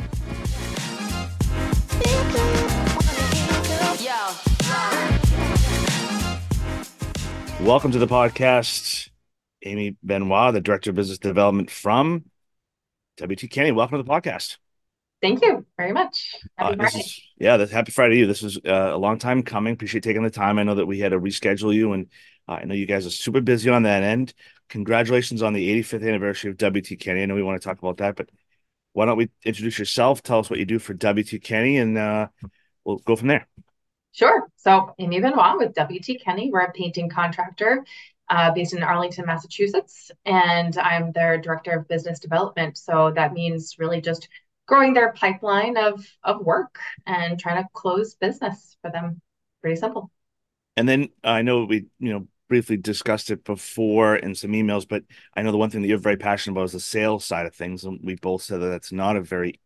Welcome 7.60 7.92
to 7.92 7.98
the 7.98 8.08
podcast, 8.08 9.10
Amy 9.64 9.96
Benoit, 10.02 10.52
the 10.52 10.60
director 10.60 10.90
of 10.90 10.96
business 10.96 11.18
development 11.18 11.70
from 11.70 12.24
WT 13.20 13.50
Kenney. 13.50 13.72
Welcome 13.72 13.98
to 13.98 14.02
the 14.02 14.08
podcast. 14.10 14.56
Thank 15.20 15.42
you 15.42 15.64
very 15.76 15.92
much. 15.92 16.34
Happy 16.56 16.74
Uh, 16.74 16.76
Friday. 16.76 16.98
is 16.98 17.20
yeah, 17.38 17.56
this, 17.56 17.70
happy 17.70 17.92
Friday 17.92 18.14
to 18.14 18.20
you. 18.20 18.26
This 18.26 18.42
is 18.42 18.58
uh, 18.66 18.90
a 18.92 18.96
long 18.96 19.18
time 19.18 19.42
coming. 19.42 19.74
Appreciate 19.74 20.02
taking 20.02 20.22
the 20.22 20.30
time. 20.30 20.58
I 20.58 20.64
know 20.64 20.74
that 20.74 20.86
we 20.86 20.98
had 20.98 21.12
to 21.12 21.20
reschedule 21.20 21.72
you, 21.74 21.92
and 21.92 22.08
uh, 22.48 22.52
I 22.54 22.64
know 22.64 22.74
you 22.74 22.86
guys 22.86 23.06
are 23.06 23.10
super 23.10 23.40
busy 23.40 23.70
on 23.70 23.84
that 23.84 24.02
end. 24.02 24.34
Congratulations 24.68 25.42
on 25.42 25.52
the 25.52 25.82
85th 25.82 26.08
anniversary 26.08 26.50
of 26.50 26.56
WT 26.56 26.98
Kenney. 26.98 27.22
I 27.22 27.26
know 27.26 27.34
we 27.34 27.42
want 27.42 27.60
to 27.60 27.64
talk 27.64 27.78
about 27.78 27.98
that, 27.98 28.16
but 28.16 28.30
why 28.94 29.06
don't 29.06 29.16
we 29.18 29.30
introduce 29.44 29.78
yourself? 29.78 30.22
Tell 30.22 30.40
us 30.40 30.50
what 30.50 30.58
you 30.58 30.64
do 30.64 30.78
for 30.80 30.94
WT 30.94 31.40
Kenney, 31.42 31.76
and 31.78 31.96
uh, 31.96 32.28
we'll 32.84 32.98
go 32.98 33.14
from 33.14 33.28
there. 33.28 33.46
Sure. 34.10 34.46
So, 34.56 34.94
Amy 34.98 35.20
Benoit 35.20 35.56
with 35.56 35.74
WT 35.74 36.20
Kenney. 36.22 36.50
We're 36.52 36.60
a 36.60 36.72
painting 36.72 37.08
contractor 37.08 37.84
uh, 38.32 38.50
based 38.50 38.72
in 38.72 38.82
Arlington, 38.82 39.26
Massachusetts, 39.26 40.10
and 40.24 40.78
I'm 40.78 41.12
their 41.12 41.38
director 41.38 41.72
of 41.72 41.86
business 41.86 42.18
development. 42.18 42.78
So 42.78 43.12
that 43.14 43.34
means 43.34 43.76
really 43.78 44.00
just 44.00 44.26
growing 44.66 44.94
their 44.94 45.12
pipeline 45.12 45.76
of 45.76 46.02
of 46.24 46.40
work 46.40 46.78
and 47.06 47.38
trying 47.38 47.62
to 47.62 47.68
close 47.74 48.14
business 48.14 48.78
for 48.80 48.90
them. 48.90 49.20
Pretty 49.60 49.76
simple. 49.76 50.10
And 50.78 50.88
then 50.88 51.10
I 51.22 51.42
know 51.42 51.66
we, 51.66 51.88
you 51.98 52.12
know, 52.14 52.26
briefly 52.48 52.78
discussed 52.78 53.30
it 53.30 53.44
before 53.44 54.16
in 54.16 54.34
some 54.34 54.52
emails, 54.52 54.88
but 54.88 55.04
I 55.36 55.42
know 55.42 55.52
the 55.52 55.58
one 55.58 55.68
thing 55.68 55.82
that 55.82 55.88
you're 55.88 55.98
very 55.98 56.16
passionate 56.16 56.54
about 56.54 56.64
is 56.64 56.72
the 56.72 56.80
sales 56.80 57.26
side 57.26 57.44
of 57.44 57.54
things. 57.54 57.84
And 57.84 58.00
we 58.02 58.14
both 58.14 58.42
said 58.42 58.62
that 58.62 58.68
that's 58.68 58.92
not 58.92 59.16
a 59.16 59.20
very 59.20 59.60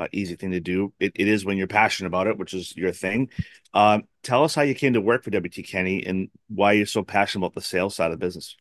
uh, 0.00 0.08
easy 0.12 0.36
thing 0.36 0.52
to 0.52 0.60
do. 0.60 0.92
It, 0.98 1.12
it 1.14 1.28
is 1.28 1.44
when 1.44 1.58
you're 1.58 1.66
passionate 1.66 2.08
about 2.08 2.26
it, 2.26 2.38
which 2.38 2.54
is 2.54 2.74
your 2.76 2.92
thing. 2.92 3.28
Um, 3.74 4.04
tell 4.22 4.44
us 4.44 4.54
how 4.54 4.62
you 4.62 4.74
came 4.74 4.94
to 4.94 5.00
work 5.00 5.24
for 5.24 5.30
WT 5.30 5.64
Kenney 5.66 6.04
and 6.06 6.30
why 6.48 6.72
you're 6.72 6.86
so 6.86 7.02
passionate 7.02 7.44
about 7.44 7.54
the 7.54 7.60
sales 7.60 7.94
side 7.94 8.10
of 8.10 8.18
the 8.18 8.24
business. 8.24 8.56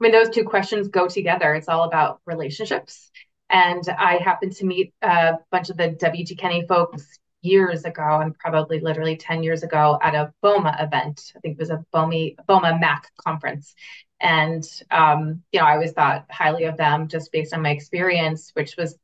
I 0.00 0.04
mean, 0.04 0.12
those 0.12 0.30
two 0.30 0.44
questions 0.44 0.88
go 0.88 1.08
together. 1.08 1.54
It's 1.54 1.68
all 1.68 1.84
about 1.84 2.20
relationships. 2.26 3.10
And 3.48 3.82
I 3.88 4.16
happened 4.16 4.52
to 4.56 4.66
meet 4.66 4.94
a 5.02 5.34
bunch 5.50 5.70
of 5.70 5.76
the 5.76 5.90
WT 5.90 6.38
Kenney 6.38 6.66
folks 6.66 7.18
years 7.42 7.84
ago, 7.84 8.20
and 8.20 8.38
probably 8.38 8.80
literally 8.80 9.16
10 9.16 9.42
years 9.42 9.62
ago 9.62 9.98
at 10.00 10.14
a 10.14 10.32
BOMA 10.42 10.82
event. 10.82 11.32
I 11.36 11.40
think 11.40 11.54
it 11.54 11.58
was 11.58 11.70
a 11.70 11.84
BOMA, 11.92 12.36
BOMA 12.48 12.78
MAC 12.80 13.08
conference. 13.16 13.74
And, 14.20 14.64
um, 14.90 15.42
you 15.50 15.60
know, 15.60 15.66
I 15.66 15.74
always 15.74 15.92
thought 15.92 16.26
highly 16.30 16.64
of 16.64 16.76
them 16.76 17.08
just 17.08 17.32
based 17.32 17.52
on 17.52 17.62
my 17.62 17.70
experience, 17.70 18.52
which 18.54 18.76
was 18.76 18.96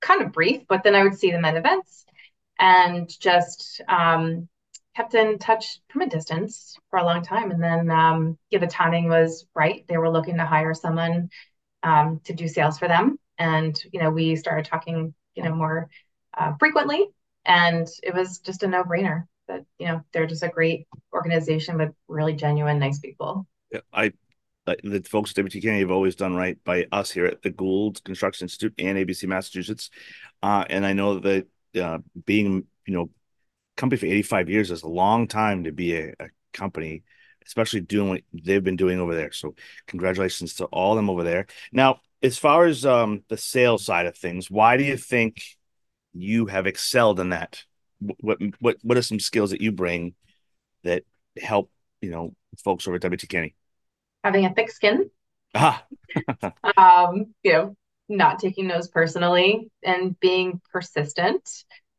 kind 0.00 0.22
of 0.22 0.32
brief, 0.32 0.62
but 0.68 0.82
then 0.82 0.94
I 0.94 1.02
would 1.02 1.18
see 1.18 1.30
them 1.30 1.44
at 1.44 1.56
events 1.56 2.04
and 2.58 3.08
just 3.20 3.80
um, 3.88 4.48
kept 4.96 5.14
in 5.14 5.38
touch 5.38 5.80
from 5.88 6.02
a 6.02 6.08
distance 6.08 6.76
for 6.90 6.98
a 6.98 7.04
long 7.04 7.22
time. 7.22 7.50
And 7.50 7.62
then, 7.62 7.90
um, 7.90 8.38
yeah, 8.50 8.60
the 8.60 8.66
timing 8.66 9.08
was 9.08 9.46
right. 9.54 9.84
They 9.88 9.96
were 9.96 10.10
looking 10.10 10.36
to 10.36 10.46
hire 10.46 10.74
someone 10.74 11.30
um, 11.82 12.20
to 12.24 12.32
do 12.32 12.48
sales 12.48 12.78
for 12.78 12.88
them. 12.88 13.18
And, 13.38 13.76
you 13.92 14.00
know, 14.00 14.10
we 14.10 14.36
started 14.36 14.66
talking, 14.66 15.14
you 15.34 15.42
know, 15.42 15.54
more 15.54 15.88
uh, 16.36 16.52
frequently. 16.58 17.06
And 17.44 17.86
it 18.02 18.14
was 18.14 18.38
just 18.38 18.62
a 18.62 18.68
no 18.68 18.84
brainer 18.84 19.26
that, 19.48 19.64
you 19.78 19.88
know, 19.88 20.02
they're 20.12 20.26
just 20.26 20.42
a 20.42 20.48
great 20.48 20.86
organization 21.12 21.76
with 21.76 21.92
really 22.08 22.32
genuine, 22.32 22.78
nice 22.78 23.00
people. 23.00 23.46
Yeah, 23.70 23.80
I 23.92 24.12
the 24.66 25.02
folks 25.08 25.30
at 25.36 25.44
WTK 25.44 25.80
have 25.80 25.90
always 25.90 26.16
done 26.16 26.34
right 26.34 26.58
by 26.64 26.86
us 26.90 27.10
here 27.10 27.26
at 27.26 27.42
the 27.42 27.50
Gould 27.50 28.02
Construction 28.04 28.46
Institute 28.46 28.74
and 28.78 28.98
ABC 28.98 29.28
Massachusetts. 29.28 29.90
Uh, 30.42 30.64
and 30.68 30.86
I 30.86 30.92
know 30.92 31.18
that 31.18 31.46
uh, 31.80 31.98
being, 32.24 32.64
you 32.86 32.94
know, 32.94 33.10
company 33.76 33.98
for 33.98 34.06
85 34.06 34.50
years 34.50 34.70
is 34.70 34.82
a 34.82 34.88
long 34.88 35.26
time 35.26 35.64
to 35.64 35.72
be 35.72 35.96
a, 35.96 36.14
a, 36.20 36.28
company, 36.52 37.02
especially 37.44 37.80
doing 37.80 38.08
what 38.08 38.20
they've 38.32 38.62
been 38.62 38.76
doing 38.76 39.00
over 39.00 39.14
there. 39.14 39.32
So 39.32 39.56
congratulations 39.88 40.54
to 40.54 40.66
all 40.66 40.92
of 40.92 40.96
them 40.96 41.10
over 41.10 41.24
there. 41.24 41.46
Now, 41.72 42.00
as 42.22 42.38
far 42.38 42.66
as 42.66 42.86
um, 42.86 43.24
the 43.28 43.36
sales 43.36 43.84
side 43.84 44.06
of 44.06 44.16
things, 44.16 44.48
why 44.48 44.76
do 44.76 44.84
you 44.84 44.96
think 44.96 45.42
you 46.12 46.46
have 46.46 46.68
excelled 46.68 47.18
in 47.18 47.30
that? 47.30 47.64
What 47.98 48.38
what 48.60 48.76
what 48.82 48.96
are 48.96 49.02
some 49.02 49.18
skills 49.18 49.50
that 49.50 49.60
you 49.60 49.72
bring 49.72 50.14
that 50.84 51.02
help 51.36 51.70
you 52.00 52.10
know 52.10 52.34
folks 52.62 52.86
over 52.86 52.96
at 52.96 53.02
WT 53.02 53.28
Kenney? 53.28 53.54
Having 54.24 54.46
a 54.46 54.54
thick 54.54 54.70
skin. 54.70 55.10
Ah. 55.54 55.84
um, 56.76 57.34
you 57.42 57.52
know, 57.52 57.76
not 58.08 58.38
taking 58.38 58.66
those 58.68 58.88
personally 58.88 59.70
and 59.82 60.18
being 60.18 60.60
persistent, 60.72 61.48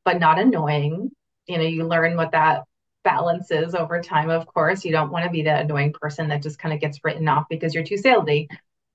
but 0.03 0.19
not 0.19 0.39
annoying. 0.39 1.11
You 1.47 1.57
know, 1.57 1.63
you 1.63 1.85
learn 1.85 2.17
what 2.17 2.31
that 2.31 2.63
balance 3.03 3.51
is 3.51 3.75
over 3.75 4.01
time, 4.01 4.29
of 4.29 4.47
course. 4.47 4.83
You 4.83 4.91
don't 4.91 5.11
want 5.11 5.25
to 5.25 5.31
be 5.31 5.43
the 5.43 5.55
annoying 5.55 5.93
person 5.93 6.29
that 6.29 6.41
just 6.41 6.59
kind 6.59 6.73
of 6.73 6.81
gets 6.81 6.99
written 7.03 7.27
off 7.27 7.45
because 7.49 7.73
you're 7.73 7.85
too 7.85 7.95
salesy. 7.95 8.47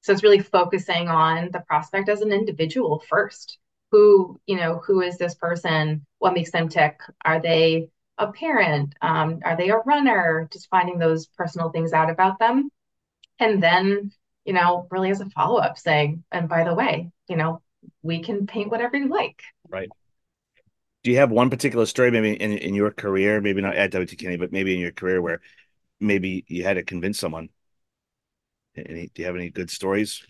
So 0.02 0.12
it's 0.12 0.22
really 0.22 0.40
focusing 0.40 1.08
on 1.08 1.50
the 1.52 1.60
prospect 1.60 2.08
as 2.08 2.20
an 2.20 2.32
individual 2.32 3.02
first. 3.08 3.58
Who, 3.92 4.40
you 4.46 4.56
know, 4.56 4.80
who 4.84 5.00
is 5.00 5.18
this 5.18 5.34
person? 5.34 6.06
What 6.18 6.34
makes 6.34 6.52
them 6.52 6.68
tick? 6.68 7.00
Are 7.24 7.40
they 7.40 7.88
a 8.18 8.30
parent? 8.32 8.94
Um, 9.02 9.40
are 9.44 9.56
they 9.56 9.70
a 9.70 9.78
runner? 9.78 10.48
Just 10.52 10.68
finding 10.68 10.98
those 10.98 11.26
personal 11.26 11.70
things 11.70 11.92
out 11.92 12.10
about 12.10 12.38
them. 12.38 12.70
And 13.40 13.62
then 13.62 14.12
you 14.44 14.52
know, 14.52 14.86
really 14.90 15.10
as 15.10 15.20
a 15.20 15.30
follow 15.30 15.60
up 15.60 15.78
saying, 15.78 16.24
and 16.32 16.48
by 16.48 16.64
the 16.64 16.74
way, 16.74 17.10
you 17.28 17.36
know, 17.36 17.60
we 18.02 18.20
can 18.22 18.46
paint 18.46 18.70
whatever 18.70 18.96
you 18.96 19.08
like. 19.08 19.42
Right. 19.68 19.88
Do 21.02 21.10
you 21.10 21.18
have 21.18 21.30
one 21.30 21.50
particular 21.50 21.86
story, 21.86 22.10
maybe 22.10 22.32
in, 22.32 22.58
in 22.58 22.74
your 22.74 22.90
career, 22.90 23.40
maybe 23.40 23.62
not 23.62 23.76
at 23.76 23.92
WT 23.92 24.18
Kenney, 24.18 24.36
but 24.36 24.52
maybe 24.52 24.74
in 24.74 24.80
your 24.80 24.92
career 24.92 25.22
where 25.22 25.40
maybe 25.98 26.44
you 26.48 26.62
had 26.64 26.74
to 26.74 26.82
convince 26.82 27.18
someone? 27.18 27.48
Any, 28.76 29.10
do 29.14 29.22
you 29.22 29.26
have 29.26 29.36
any 29.36 29.50
good 29.50 29.70
stories? 29.70 30.22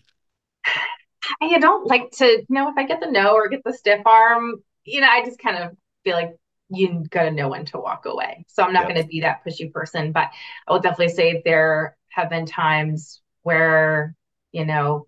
I 1.41 1.59
don't 1.59 1.87
like 1.87 2.11
to, 2.17 2.25
you 2.25 2.45
know, 2.49 2.69
if 2.69 2.77
I 2.77 2.83
get 2.83 2.99
the 2.99 3.11
no 3.11 3.33
or 3.33 3.49
get 3.49 3.63
the 3.63 3.73
stiff 3.73 4.01
arm, 4.05 4.61
you 4.85 5.01
know, 5.01 5.07
I 5.09 5.25
just 5.25 5.39
kind 5.39 5.57
of 5.57 5.75
feel 6.03 6.15
like 6.15 6.35
you 6.69 7.05
gotta 7.09 7.31
know 7.31 7.49
when 7.49 7.65
to 7.65 7.79
walk 7.79 8.05
away. 8.05 8.45
So 8.47 8.63
I'm 8.63 8.73
not 8.73 8.87
yep. 8.87 8.89
going 8.89 9.01
to 9.03 9.07
be 9.07 9.21
that 9.21 9.43
pushy 9.45 9.71
person, 9.71 10.11
but 10.11 10.29
I 10.67 10.71
will 10.71 10.79
definitely 10.79 11.13
say 11.13 11.41
there 11.43 11.97
have 12.11 12.29
been 12.29 12.45
times 12.45 13.21
where 13.43 14.15
you 14.51 14.65
know 14.65 15.07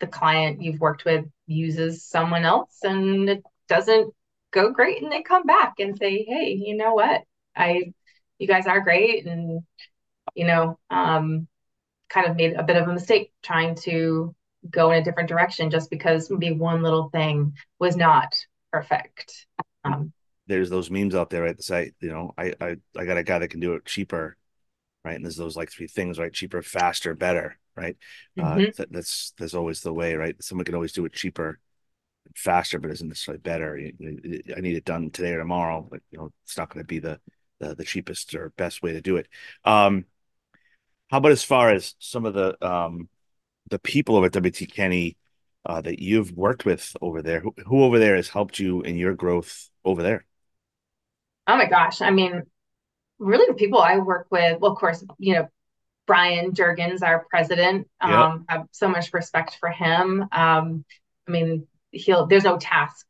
the 0.00 0.06
client 0.06 0.62
you've 0.62 0.80
worked 0.80 1.04
with 1.04 1.24
uses 1.46 2.04
someone 2.04 2.44
else 2.44 2.78
and 2.82 3.28
it 3.28 3.42
doesn't 3.68 4.12
go 4.52 4.70
great 4.70 5.02
and 5.02 5.10
they 5.10 5.22
come 5.22 5.44
back 5.44 5.74
and 5.78 5.96
say 5.96 6.24
hey 6.24 6.52
you 6.52 6.76
know 6.76 6.94
what? 6.94 7.22
I 7.56 7.92
you 8.38 8.46
guys 8.46 8.66
are 8.66 8.80
great. 8.80 9.26
And 9.26 9.62
you 10.34 10.46
know 10.46 10.78
um 10.90 11.48
kind 12.08 12.26
of 12.26 12.36
made 12.36 12.54
a 12.54 12.62
bit 12.62 12.76
of 12.76 12.88
a 12.88 12.92
mistake 12.92 13.32
trying 13.42 13.74
to 13.74 14.34
go 14.70 14.90
in 14.90 15.00
a 15.00 15.04
different 15.04 15.28
direction 15.28 15.70
just 15.70 15.90
because 15.90 16.30
maybe 16.30 16.52
one 16.52 16.82
little 16.82 17.08
thing 17.08 17.54
was 17.80 17.96
not 17.96 18.34
perfect. 18.70 19.46
Um, 19.84 20.12
there's 20.46 20.70
those 20.70 20.90
memes 20.90 21.14
out 21.14 21.30
there 21.30 21.46
at 21.46 21.56
the 21.56 21.62
site 21.62 21.94
you 22.00 22.08
know 22.08 22.32
I, 22.36 22.54
I 22.60 22.76
i 22.96 23.04
got 23.04 23.16
a 23.16 23.22
guy 23.22 23.38
that 23.38 23.48
can 23.48 23.60
do 23.60 23.74
it 23.74 23.84
cheaper 23.84 24.36
right? 25.04 25.16
And 25.16 25.24
there's 25.24 25.36
those 25.36 25.56
like 25.56 25.70
three 25.70 25.88
things, 25.88 26.18
right? 26.18 26.32
Cheaper, 26.32 26.62
faster, 26.62 27.14
better, 27.14 27.58
right? 27.76 27.96
Uh, 28.38 28.42
mm-hmm. 28.42 28.60
Uh, 28.60 28.72
th- 28.76 28.88
that's 28.90 29.32
that's 29.38 29.54
always 29.54 29.80
the 29.80 29.92
way, 29.92 30.14
right? 30.14 30.36
Someone 30.42 30.64
can 30.64 30.74
always 30.74 30.92
do 30.92 31.04
it 31.04 31.12
cheaper, 31.12 31.58
faster, 32.36 32.78
but 32.78 32.90
isn't 32.90 33.08
necessarily 33.08 33.40
better. 33.40 33.78
You, 33.78 33.92
you, 33.98 34.42
I 34.56 34.60
need 34.60 34.76
it 34.76 34.84
done 34.84 35.10
today 35.10 35.32
or 35.32 35.38
tomorrow, 35.38 35.86
but 35.90 36.00
you 36.10 36.18
know, 36.18 36.32
it's 36.44 36.56
not 36.56 36.70
going 36.70 36.84
to 36.84 36.86
be 36.86 36.98
the, 36.98 37.20
the 37.60 37.74
the 37.74 37.84
cheapest 37.84 38.34
or 38.34 38.52
best 38.56 38.82
way 38.82 38.92
to 38.92 39.00
do 39.00 39.16
it. 39.16 39.28
Um, 39.64 40.04
how 41.10 41.18
about 41.18 41.32
as 41.32 41.44
far 41.44 41.70
as 41.70 41.94
some 41.98 42.24
of 42.24 42.34
the 42.34 42.56
um 42.66 43.08
the 43.68 43.78
people 43.78 44.16
over 44.16 44.26
at 44.26 44.32
WT 44.32 44.72
Kenney 44.72 45.16
uh, 45.64 45.80
that 45.80 46.00
you've 46.00 46.32
worked 46.32 46.64
with 46.64 46.96
over 47.00 47.22
there? 47.22 47.40
Who, 47.40 47.54
who 47.66 47.84
over 47.84 47.98
there 47.98 48.16
has 48.16 48.28
helped 48.28 48.58
you 48.58 48.82
in 48.82 48.96
your 48.96 49.14
growth 49.14 49.68
over 49.84 50.02
there? 50.02 50.24
Oh 51.46 51.56
my 51.56 51.66
gosh! 51.66 52.00
I 52.00 52.10
mean, 52.10 52.42
really 53.22 53.46
the 53.46 53.54
people 53.54 53.80
I 53.80 53.98
work 53.98 54.26
with, 54.30 54.60
well, 54.60 54.72
of 54.72 54.78
course, 54.78 55.04
you 55.18 55.34
know, 55.34 55.48
Brian 56.06 56.52
Jurgens, 56.52 57.02
our 57.02 57.24
president, 57.30 57.88
um, 58.00 58.10
yep. 58.10 58.40
have 58.48 58.66
so 58.72 58.88
much 58.88 59.12
respect 59.12 59.56
for 59.60 59.70
him. 59.70 60.22
Um, 60.32 60.84
I 61.26 61.30
mean, 61.30 61.66
he'll 61.90 62.26
there's 62.26 62.44
no 62.44 62.58
task 62.58 63.06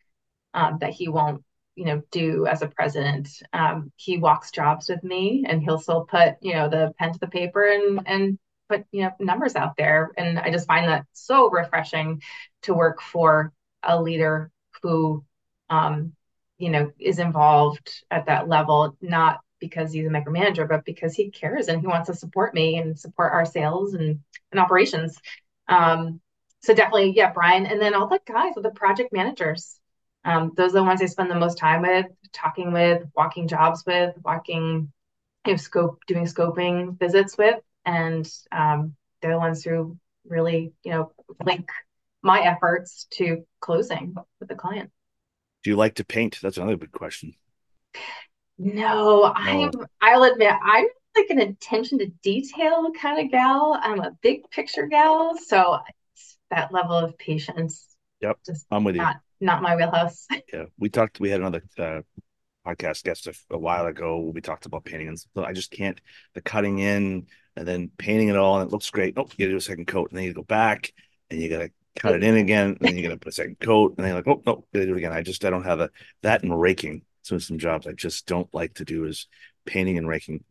um, 0.54 0.78
that 0.80 0.92
he 0.92 1.08
won't, 1.08 1.42
you 1.74 1.86
know, 1.86 2.02
do 2.10 2.46
as 2.46 2.62
a 2.62 2.68
president. 2.68 3.28
Um, 3.52 3.92
he 3.96 4.18
walks 4.18 4.50
jobs 4.50 4.88
with 4.88 5.02
me, 5.02 5.44
and 5.48 5.62
he'll 5.62 5.78
still 5.78 6.04
put, 6.04 6.34
you 6.42 6.52
know, 6.52 6.68
the 6.68 6.92
pen 6.98 7.12
to 7.14 7.18
the 7.18 7.28
paper 7.28 7.64
and 7.64 8.00
and 8.06 8.38
put, 8.68 8.84
you 8.92 9.02
know, 9.02 9.12
numbers 9.18 9.56
out 9.56 9.76
there. 9.76 10.10
And 10.16 10.38
I 10.38 10.50
just 10.50 10.66
find 10.66 10.88
that 10.88 11.06
so 11.12 11.50
refreshing 11.50 12.20
to 12.62 12.74
work 12.74 13.00
for 13.00 13.52
a 13.82 14.00
leader 14.00 14.50
who, 14.82 15.24
um, 15.70 16.12
you 16.58 16.68
know, 16.70 16.92
is 16.98 17.18
involved 17.18 18.04
at 18.10 18.26
that 18.26 18.48
level, 18.48 18.96
not 19.00 19.40
because 19.62 19.92
he's 19.92 20.06
a 20.06 20.10
micromanager, 20.10 20.68
but 20.68 20.84
because 20.84 21.14
he 21.14 21.30
cares 21.30 21.68
and 21.68 21.80
he 21.80 21.86
wants 21.86 22.08
to 22.08 22.14
support 22.14 22.52
me 22.52 22.76
and 22.78 22.98
support 22.98 23.32
our 23.32 23.46
sales 23.46 23.94
and, 23.94 24.18
and 24.50 24.60
operations. 24.60 25.16
Um, 25.68 26.20
so 26.60 26.74
definitely, 26.74 27.12
yeah, 27.16 27.32
Brian, 27.32 27.64
and 27.64 27.80
then 27.80 27.94
all 27.94 28.08
the 28.08 28.18
guys, 28.26 28.54
with 28.56 28.64
the 28.64 28.70
project 28.70 29.12
managers. 29.12 29.78
Um, 30.24 30.52
those 30.56 30.72
are 30.72 30.80
the 30.80 30.84
ones 30.84 31.00
I 31.00 31.06
spend 31.06 31.30
the 31.30 31.36
most 31.36 31.58
time 31.58 31.82
with, 31.82 32.06
talking 32.32 32.72
with, 32.72 33.04
walking 33.16 33.46
jobs 33.46 33.84
with, 33.86 34.14
walking, 34.24 34.92
you 35.46 35.52
know, 35.52 35.56
scope, 35.56 36.00
doing 36.08 36.26
scoping 36.26 36.98
visits 36.98 37.38
with, 37.38 37.60
and 37.86 38.28
um, 38.50 38.96
they're 39.20 39.32
the 39.32 39.38
ones 39.38 39.64
who 39.64 39.96
really, 40.28 40.72
you 40.82 40.90
know, 40.90 41.12
link 41.44 41.70
my 42.20 42.40
efforts 42.40 43.06
to 43.12 43.44
closing 43.60 44.14
with 44.40 44.48
the 44.48 44.54
client. 44.56 44.90
Do 45.62 45.70
you 45.70 45.76
like 45.76 45.94
to 45.96 46.04
paint? 46.04 46.38
That's 46.42 46.56
another 46.56 46.76
big 46.76 46.92
question. 46.92 47.34
No, 48.58 49.32
I'm 49.34 49.70
I'll 50.00 50.24
admit 50.24 50.52
I'm 50.62 50.86
like 51.16 51.30
an 51.30 51.40
attention 51.40 51.98
to 51.98 52.06
detail 52.22 52.90
kind 53.00 53.24
of 53.24 53.30
gal. 53.30 53.78
I'm 53.80 54.00
a 54.00 54.12
big 54.22 54.48
picture 54.50 54.86
gal, 54.86 55.36
so 55.36 55.78
that 56.50 56.72
level 56.72 56.96
of 56.96 57.16
patience. 57.18 57.88
Yep, 58.20 58.38
just 58.46 58.66
I'm 58.70 58.84
with 58.84 58.96
not, 58.96 59.16
you. 59.40 59.46
Not 59.46 59.62
my 59.62 59.76
wheelhouse. 59.76 60.26
Yeah, 60.52 60.64
we 60.78 60.90
talked. 60.90 61.18
We 61.18 61.30
had 61.30 61.40
another 61.40 61.64
uh, 61.78 62.02
podcast 62.66 63.04
guest 63.04 63.26
a, 63.26 63.34
a, 63.50 63.58
while 63.58 63.86
ago. 63.86 64.30
We 64.34 64.40
talked 64.40 64.66
about 64.66 64.84
painting, 64.84 65.08
and 65.08 65.18
so 65.18 65.44
I 65.44 65.52
just 65.52 65.70
can't. 65.70 66.00
The 66.34 66.42
cutting 66.42 66.78
in 66.78 67.26
and 67.56 67.66
then 67.66 67.90
painting 67.96 68.28
it 68.28 68.36
all, 68.36 68.60
and 68.60 68.68
it 68.68 68.72
looks 68.72 68.90
great. 68.90 69.14
Oh, 69.16 69.28
you 69.36 69.48
do 69.48 69.56
a 69.56 69.60
second 69.60 69.86
coat, 69.86 70.10
and 70.10 70.18
then 70.18 70.24
you 70.24 70.34
go 70.34 70.42
back, 70.42 70.92
and 71.30 71.40
you 71.40 71.48
gotta 71.48 71.70
cut 71.96 72.14
it 72.14 72.22
in 72.22 72.36
again, 72.36 72.68
and 72.68 72.78
then 72.80 72.96
you 72.96 73.02
gotta 73.02 73.16
put 73.16 73.30
a 73.30 73.32
second 73.32 73.58
coat, 73.60 73.94
and 73.96 74.04
then 74.04 74.08
you're 74.08 74.22
like, 74.22 74.28
oh 74.28 74.42
no, 74.46 74.64
gotta 74.72 74.86
do 74.86 74.94
it 74.94 74.98
again. 74.98 75.12
I 75.12 75.22
just 75.22 75.44
I 75.44 75.50
don't 75.50 75.64
have 75.64 75.78
the 75.78 75.90
that 76.22 76.42
and 76.42 76.60
raking 76.60 77.02
so 77.22 77.38
some 77.38 77.58
jobs 77.58 77.86
I 77.86 77.92
just 77.92 78.26
don't 78.26 78.52
like 78.52 78.74
to 78.74 78.84
do 78.84 79.04
is 79.04 79.26
painting 79.64 79.98
and 79.98 80.08
raking. 80.08 80.44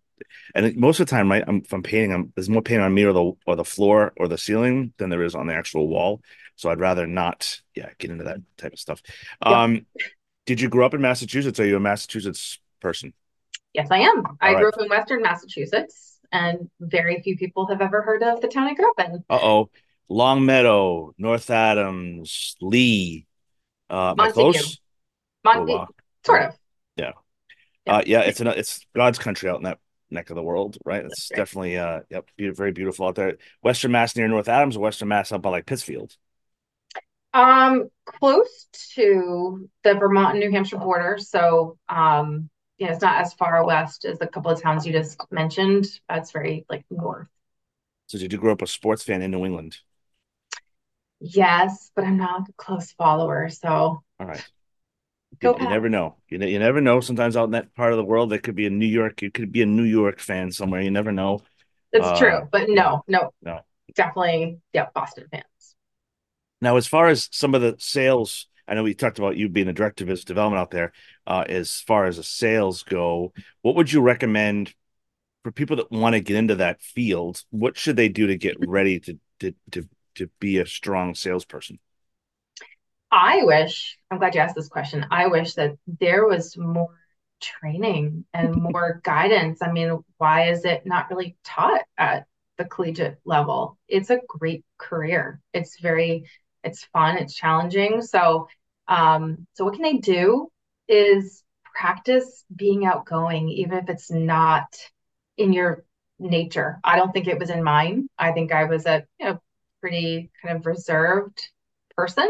And 0.53 0.75
most 0.77 0.99
of 0.99 1.07
the 1.07 1.09
time, 1.09 1.29
right, 1.31 1.43
I'm, 1.47 1.61
if 1.65 1.73
I'm 1.73 1.83
painting, 1.83 2.13
I'm, 2.13 2.31
there's 2.35 2.49
more 2.49 2.61
paint 2.61 2.81
on 2.81 2.93
me 2.93 3.03
or 3.03 3.13
the 3.13 3.31
or 3.45 3.55
the 3.55 3.65
floor 3.65 4.13
or 4.17 4.27
the 4.27 4.37
ceiling 4.37 4.93
than 4.97 5.09
there 5.09 5.23
is 5.23 5.35
on 5.35 5.47
the 5.47 5.53
actual 5.53 5.87
wall. 5.87 6.21
So 6.55 6.69
I'd 6.69 6.79
rather 6.79 7.07
not, 7.07 7.59
yeah, 7.75 7.89
get 7.97 8.11
into 8.11 8.25
that 8.25 8.37
type 8.57 8.73
of 8.73 8.79
stuff. 8.79 9.01
Yeah. 9.43 9.63
Um, 9.63 9.85
did 10.45 10.61
you 10.61 10.69
grow 10.69 10.85
up 10.85 10.93
in 10.93 11.01
Massachusetts? 11.01 11.59
Are 11.59 11.65
you 11.65 11.77
a 11.77 11.79
Massachusetts 11.79 12.59
person? 12.81 13.13
Yes, 13.73 13.87
I 13.89 13.99
am. 13.99 14.25
All 14.25 14.37
I 14.39 14.53
right. 14.53 14.59
grew 14.59 14.69
up 14.69 14.79
in 14.79 14.89
Western 14.89 15.21
Massachusetts, 15.21 16.19
and 16.31 16.69
very 16.79 17.21
few 17.21 17.37
people 17.37 17.67
have 17.67 17.81
ever 17.81 18.01
heard 18.01 18.21
of 18.21 18.41
the 18.41 18.47
town 18.47 18.67
I 18.67 18.73
grew 18.73 18.91
up 18.91 18.99
in. 18.99 19.23
Uh 19.29 19.39
oh, 19.41 19.69
Longmeadow, 20.09 21.13
North 21.17 21.49
Adams, 21.49 22.57
Lee, 22.61 23.25
uh, 23.89 24.13
Montague. 24.15 24.61
Mon- 25.43 25.57
oh, 25.57 25.63
wow. 25.63 25.87
Sort 26.25 26.43
of. 26.43 26.57
Yeah. 27.91 27.98
Uh, 27.98 28.03
yeah, 28.05 28.21
it's 28.21 28.39
an 28.39 28.48
it's 28.48 28.86
God's 28.95 29.19
country 29.19 29.50
out 29.50 29.57
in 29.57 29.63
that 29.63 29.79
neck 30.10 30.29
of 30.29 30.36
the 30.36 30.43
world, 30.43 30.77
right? 30.86 31.03
It's 31.05 31.29
definitely 31.29 31.77
uh 31.77 32.01
yep, 32.10 32.29
very 32.38 32.71
beautiful 32.71 33.07
out 33.07 33.15
there. 33.15 33.38
Western 33.62 33.91
Mass 33.91 34.15
near 34.15 34.27
North 34.27 34.48
Adams, 34.48 34.77
Western 34.77 35.07
Mass 35.07 35.31
up 35.31 35.41
by 35.41 35.50
like 35.50 35.65
Pittsfield. 35.65 36.15
Um, 37.33 37.89
close 38.05 38.67
to 38.95 39.69
the 39.83 39.93
Vermont 39.93 40.31
and 40.31 40.39
New 40.41 40.51
Hampshire 40.51 40.77
border. 40.77 41.17
So 41.17 41.77
um, 41.88 42.50
you 42.77 42.88
know, 42.88 42.93
it's 42.93 43.01
not 43.01 43.21
as 43.21 43.33
far 43.33 43.65
west 43.65 44.05
as 44.05 44.19
the 44.19 44.27
couple 44.27 44.51
of 44.51 44.62
towns 44.62 44.86
you 44.86 44.91
just 44.91 45.19
mentioned. 45.31 45.86
That's 46.10 46.31
very 46.31 46.65
like 46.69 46.83
north. 46.89 47.27
So 48.07 48.17
did 48.17 48.33
you 48.33 48.39
grow 48.39 48.51
up 48.51 48.62
a 48.62 48.67
sports 48.67 49.03
fan 49.03 49.21
in 49.21 49.31
New 49.31 49.45
England? 49.45 49.77
Yes, 51.19 51.91
but 51.95 52.03
I'm 52.03 52.17
not 52.17 52.50
a 52.50 52.53
close 52.53 52.91
follower, 52.93 53.50
so 53.50 54.03
All 54.19 54.25
right. 54.25 54.43
Go 55.39 55.55
You, 55.57 55.63
you 55.63 55.69
never 55.69 55.89
know. 55.89 56.17
You, 56.29 56.39
you 56.39 56.59
never 56.59 56.81
know. 56.81 57.00
Sometimes 57.01 57.35
out 57.38 57.45
in 57.45 57.51
that 57.51 57.73
part 57.75 57.93
of 57.93 57.97
the 57.97 58.03
world, 58.03 58.29
there 58.29 58.39
could 58.39 58.55
be 58.55 58.67
a 58.67 58.69
New 58.69 58.85
York. 58.85 59.21
You 59.21 59.31
could 59.31 59.51
be 59.51 59.61
a 59.61 59.65
New 59.65 59.83
York 59.83 60.19
fan 60.19 60.51
somewhere. 60.51 60.81
You 60.81 60.91
never 60.91 61.11
know. 61.11 61.41
That's 61.91 62.05
Uh, 62.05 62.19
true. 62.19 62.47
But 62.51 62.69
no, 62.69 63.03
no, 63.07 63.33
no. 63.41 63.61
definitely, 63.95 64.59
yeah, 64.73 64.88
Boston 64.93 65.27
fans. 65.31 65.45
Now, 66.61 66.77
as 66.77 66.88
far 66.88 67.07
as 67.07 67.27
some 67.31 67.55
of 67.55 67.61
the 67.61 67.75
sales, 67.79 68.47
I 68.67 68.75
know 68.75 68.83
we 68.83 68.93
talked 68.93 69.19
about 69.19 69.35
you 69.38 69.50
being 69.50 69.67
a 69.67 69.73
director 69.73 70.03
of 70.03 70.09
business 70.09 70.25
development 70.25 70.61
out 70.61 70.71
there. 70.71 70.93
Uh, 71.25 71.43
as 71.47 71.81
far 71.81 72.05
as 72.05 72.17
the 72.17 72.23
sales 72.23 72.83
go, 72.83 73.33
what 73.61 73.75
would 73.75 73.91
you 73.91 74.01
recommend 74.01 74.73
for 75.43 75.51
people 75.51 75.77
that 75.77 75.91
want 75.91 76.13
to 76.13 76.21
get 76.21 76.38
into 76.38 76.55
that 76.55 76.81
field? 76.81 77.43
What 77.50 77.77
should 77.77 77.95
they 77.95 78.09
do 78.09 78.27
to 78.27 78.38
get 78.38 78.57
ready 78.59 79.00
to 79.01 79.19
to 79.39 79.53
to 79.71 79.89
to 80.15 80.27
be 80.39 80.59
a 80.59 80.65
strong 80.65 81.15
salesperson? 81.15 81.79
I 83.12 83.44
wish, 83.44 83.98
I'm 84.10 84.20
glad 84.20 84.36
you 84.36 84.41
asked 84.41 84.56
this 84.56 84.70
question. 84.70 85.06
I 85.12 85.27
wish 85.27 85.56
that 85.56 85.75
there 86.00 86.25
was 86.25 86.58
more 86.58 86.96
training 87.41 88.25
and 88.34 88.56
more 88.62 89.01
guidance. 89.03 89.62
I 89.62 89.72
mean, 89.72 90.03
why 90.18 90.50
is 90.50 90.63
it 90.65 90.86
not 90.86 91.10
really 91.10 91.38
taught 91.44 91.82
at 91.98 92.25
the 92.58 92.65
collegiate 92.65 93.20
level? 93.25 93.77
It's 93.88 94.10
a 94.10 94.22
great 94.27 94.63
career. 94.77 95.41
It's 95.53 95.80
very, 95.80 96.25
it's 96.63 96.86
fun, 96.86 97.18
it's 97.18 97.36
challenging. 97.36 98.01
So, 98.01 98.48
um, 98.88 99.46
so 99.53 99.65
what 99.65 99.74
can 99.74 99.84
they 99.84 99.98
do 99.98 100.50
is 100.88 101.44
practice 101.75 102.46
being 102.56 102.86
outgoing, 102.86 103.50
even 103.50 103.77
if 103.80 103.89
it's 103.89 104.12
not 104.12 104.74
in 105.38 105.51
your 105.53 105.84
nature. 106.20 106.80
I 106.84 106.96
don't 106.96 107.12
think 107.12 107.27
it 107.27 107.39
was 107.39 107.50
in 107.50 107.63
mine. 107.63 108.08
I 108.18 108.32
think 108.32 108.51
I 108.53 108.65
was 108.65 108.86
a, 108.86 109.03
you 109.20 109.25
know, 109.25 109.41
pretty 109.82 110.30
kind 110.41 110.58
of 110.58 110.65
reserved 110.65 111.50
person 111.98 112.27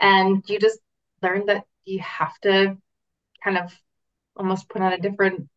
and 0.00 0.42
you 0.48 0.58
just 0.58 0.78
learn 1.22 1.46
that 1.46 1.64
you 1.84 2.00
have 2.00 2.38
to 2.40 2.76
kind 3.44 3.58
of 3.58 3.74
almost 4.36 4.68
put 4.68 4.82
on 4.82 4.92
a 4.92 4.98
different 4.98 5.48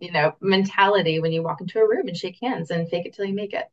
you 0.00 0.12
know 0.12 0.34
mentality 0.40 1.20
when 1.20 1.32
you 1.32 1.42
walk 1.42 1.60
into 1.60 1.78
a 1.80 1.88
room 1.88 2.08
and 2.08 2.16
shake 2.16 2.38
hands 2.42 2.70
and 2.70 2.88
fake 2.88 3.06
it 3.06 3.14
till 3.14 3.24
you 3.24 3.34
make 3.34 3.52
it 3.52 3.66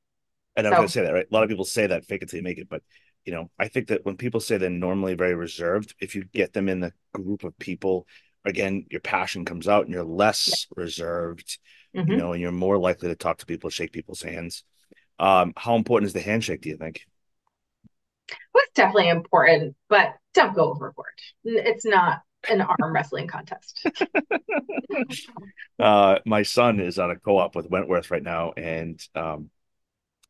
And 0.55 0.67
I 0.67 0.71
was 0.71 0.75
So- 0.75 0.77
going 0.79 0.87
to 0.87 0.93
say 0.93 1.01
that, 1.03 1.13
right? 1.13 1.27
A 1.29 1.33
lot 1.33 1.43
of 1.43 1.49
people 1.49 1.65
say 1.65 1.87
that 1.87 2.05
fake 2.05 2.23
it 2.23 2.29
till 2.29 2.37
you 2.37 2.43
make 2.43 2.57
it, 2.57 2.69
but 2.69 2.83
you 3.25 3.33
know, 3.33 3.49
I 3.59 3.67
think 3.67 3.87
that 3.89 4.05
when 4.05 4.17
people 4.17 4.39
say 4.39 4.57
they're 4.57 4.69
normally 4.69 5.13
very 5.13 5.35
reserved, 5.35 5.93
if 5.99 6.15
you 6.15 6.23
get 6.23 6.53
them 6.53 6.69
in 6.69 6.79
the 6.79 6.93
group 7.13 7.43
of 7.43 7.57
people, 7.59 8.07
again, 8.45 8.85
your 8.89 9.01
passion 9.01 9.45
comes 9.45 9.67
out 9.67 9.85
and 9.85 9.93
you're 9.93 10.03
less 10.03 10.67
reserved, 10.75 11.59
you 11.93 12.01
Mhm. 12.01 12.17
know, 12.17 12.33
and 12.33 12.41
you're 12.41 12.51
more 12.51 12.77
likely 12.77 13.09
to 13.09 13.15
talk 13.15 13.37
to 13.39 13.45
people, 13.45 13.69
shake 13.69 13.91
people's 13.91 14.21
hands. 14.21 14.63
Um, 15.19 15.53
how 15.57 15.75
important 15.75 16.07
is 16.07 16.13
the 16.13 16.21
handshake, 16.21 16.61
do 16.61 16.69
you 16.69 16.77
think? 16.77 17.05
It's 18.55 18.73
definitely 18.73 19.09
important 19.09 19.75
but 19.87 20.15
don't 20.33 20.55
go 20.55 20.71
overboard 20.71 21.07
it's 21.43 21.85
not 21.85 22.21
an 22.49 22.61
arm 22.61 22.75
wrestling 22.93 23.27
contest 23.27 23.85
Uh, 25.79 26.19
my 26.25 26.43
son 26.43 26.79
is 26.79 26.99
on 26.99 27.09
a 27.09 27.15
co-op 27.15 27.55
with 27.55 27.69
Wentworth 27.69 28.11
right 28.11 28.21
now, 28.21 28.51
and 28.57 29.01
um, 29.15 29.49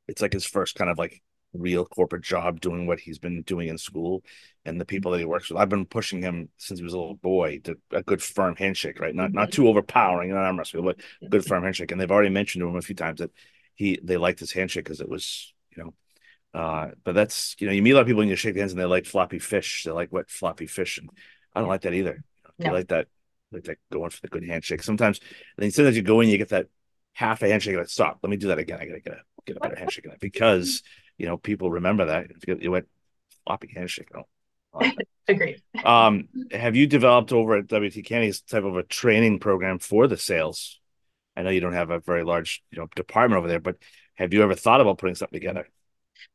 it's 0.08 0.22
like 0.22 0.34
his 0.34 0.46
first 0.46 0.76
kind 0.76 0.92
of 0.92 0.98
like 1.00 1.22
real 1.54 1.84
corporate 1.84 2.22
job 2.22 2.62
doing 2.62 2.86
what 2.86 3.00
he's 3.00 3.18
been 3.18 3.42
doing 3.42 3.70
in 3.70 3.78
school 3.78 4.24
and 4.66 4.80
the 4.80 4.86
people 4.86 5.12
that 5.12 5.18
he 5.18 5.26
works 5.26 5.50
with. 5.50 5.60
I've 5.60 5.70
been 5.70 5.88
pushing 5.88 6.22
him 6.22 6.50
since 6.58 6.80
he 6.80 6.84
was 6.84 6.94
a 6.94 7.00
little 7.00 7.16
boy 7.16 7.60
to 7.64 7.78
a 7.92 8.04
good 8.04 8.22
firm 8.22 8.56
handshake, 8.56 9.00
right? 9.00 9.16
Not 9.16 9.34
not 9.34 9.52
too 9.52 9.68
overpowering, 9.68 10.30
not 10.30 10.38
arm 10.38 10.60
wrestling, 10.60 10.86
but 10.86 11.00
good 11.28 11.46
firm 11.46 11.64
handshake. 11.64 11.92
And 11.92 12.00
they've 12.00 12.12
already 12.12 12.30
mentioned 12.30 12.62
to 12.62 12.68
him 12.68 12.76
a 12.76 12.82
few 12.82 12.96
times 12.96 13.20
that 13.20 13.32
he 13.74 14.00
they 14.04 14.18
liked 14.18 14.40
his 14.40 14.52
handshake 14.52 14.86
because 14.86 15.02
it 15.02 15.10
was, 15.10 15.52
you 15.76 15.84
know, 15.84 15.94
uh, 16.54 16.90
but 17.04 17.14
that's 17.16 17.56
you 17.60 17.68
know, 17.68 17.74
you 17.74 17.82
meet 17.82 17.92
a 17.92 17.96
lot 17.96 18.02
of 18.02 18.08
people 18.08 18.22
and 18.22 18.30
you 18.30 18.36
shake 18.36 18.56
hands 18.58 18.72
and 18.72 18.80
they 18.82 18.86
like 18.86 19.06
floppy 19.06 19.40
fish, 19.40 19.84
they 19.84 19.92
like 19.92 20.12
wet 20.12 20.30
floppy 20.30 20.68
fish, 20.68 20.98
and 20.98 21.10
I 21.54 21.60
don't 21.60 21.70
like 21.70 21.82
that 21.82 21.94
either. 21.94 22.24
You 22.62 22.72
No. 22.72 22.74
like 22.74 22.88
that, 22.90 23.08
like 23.52 23.64
that 23.66 23.78
going 23.92 24.10
for 24.10 24.22
the 24.22 24.28
good 24.28 24.44
handshake. 24.48 24.84
Sometimes, 24.84 25.20
and 25.20 25.64
then 25.64 25.72
sometimes 25.72 25.96
you 25.96 26.02
go 26.04 26.22
in, 26.22 26.30
you 26.30 26.38
get 26.38 26.50
that 26.50 26.68
half 27.14 27.42
a 27.44 27.48
handshake, 27.50 27.78
like 27.78 27.90
stop, 27.90 28.20
let 28.24 28.30
me 28.30 28.38
do 28.38 28.48
that 28.50 28.60
again. 28.60 28.80
I 28.82 28.86
gotta 28.86 29.00
get 29.02 29.14
a 29.14 29.22
get 29.46 29.58
a 29.58 29.62
better 29.62 29.76
handshake 29.76 30.06
that 30.06 30.20
because 30.20 30.84
you 31.18 31.26
know 31.28 31.38
people 31.38 31.72
remember 31.72 32.06
that 32.06 32.28
you 32.62 32.72
went 32.72 32.88
floppy 33.46 33.72
handshake. 33.76 34.10
I 34.16 34.24
I 34.80 34.94
that. 34.96 35.06
agreed 35.28 35.62
Um, 35.84 36.30
have 36.52 36.76
you 36.76 36.88
developed 36.88 37.32
over 37.32 37.58
at 37.58 37.68
WT 37.68 38.04
Kenney's 38.04 38.42
type 38.42 38.64
of 38.64 38.76
a 38.78 38.84
training 38.84 39.40
program 39.40 39.80
for 39.80 40.08
the 40.08 40.18
sales? 40.18 40.80
I 41.36 41.44
know 41.44 41.50
you 41.52 41.62
don't 41.62 41.74
have 41.74 41.92
a 41.92 42.00
very 42.00 42.24
large, 42.24 42.64
you 42.72 42.80
know, 42.80 42.88
department 42.96 43.40
over 43.40 43.48
there, 43.48 43.60
but 43.62 43.78
have 44.16 44.34
you 44.34 44.44
ever 44.44 44.56
thought 44.56 44.82
about 44.82 44.98
putting 45.00 45.16
something 45.16 45.40
together? 45.40 45.68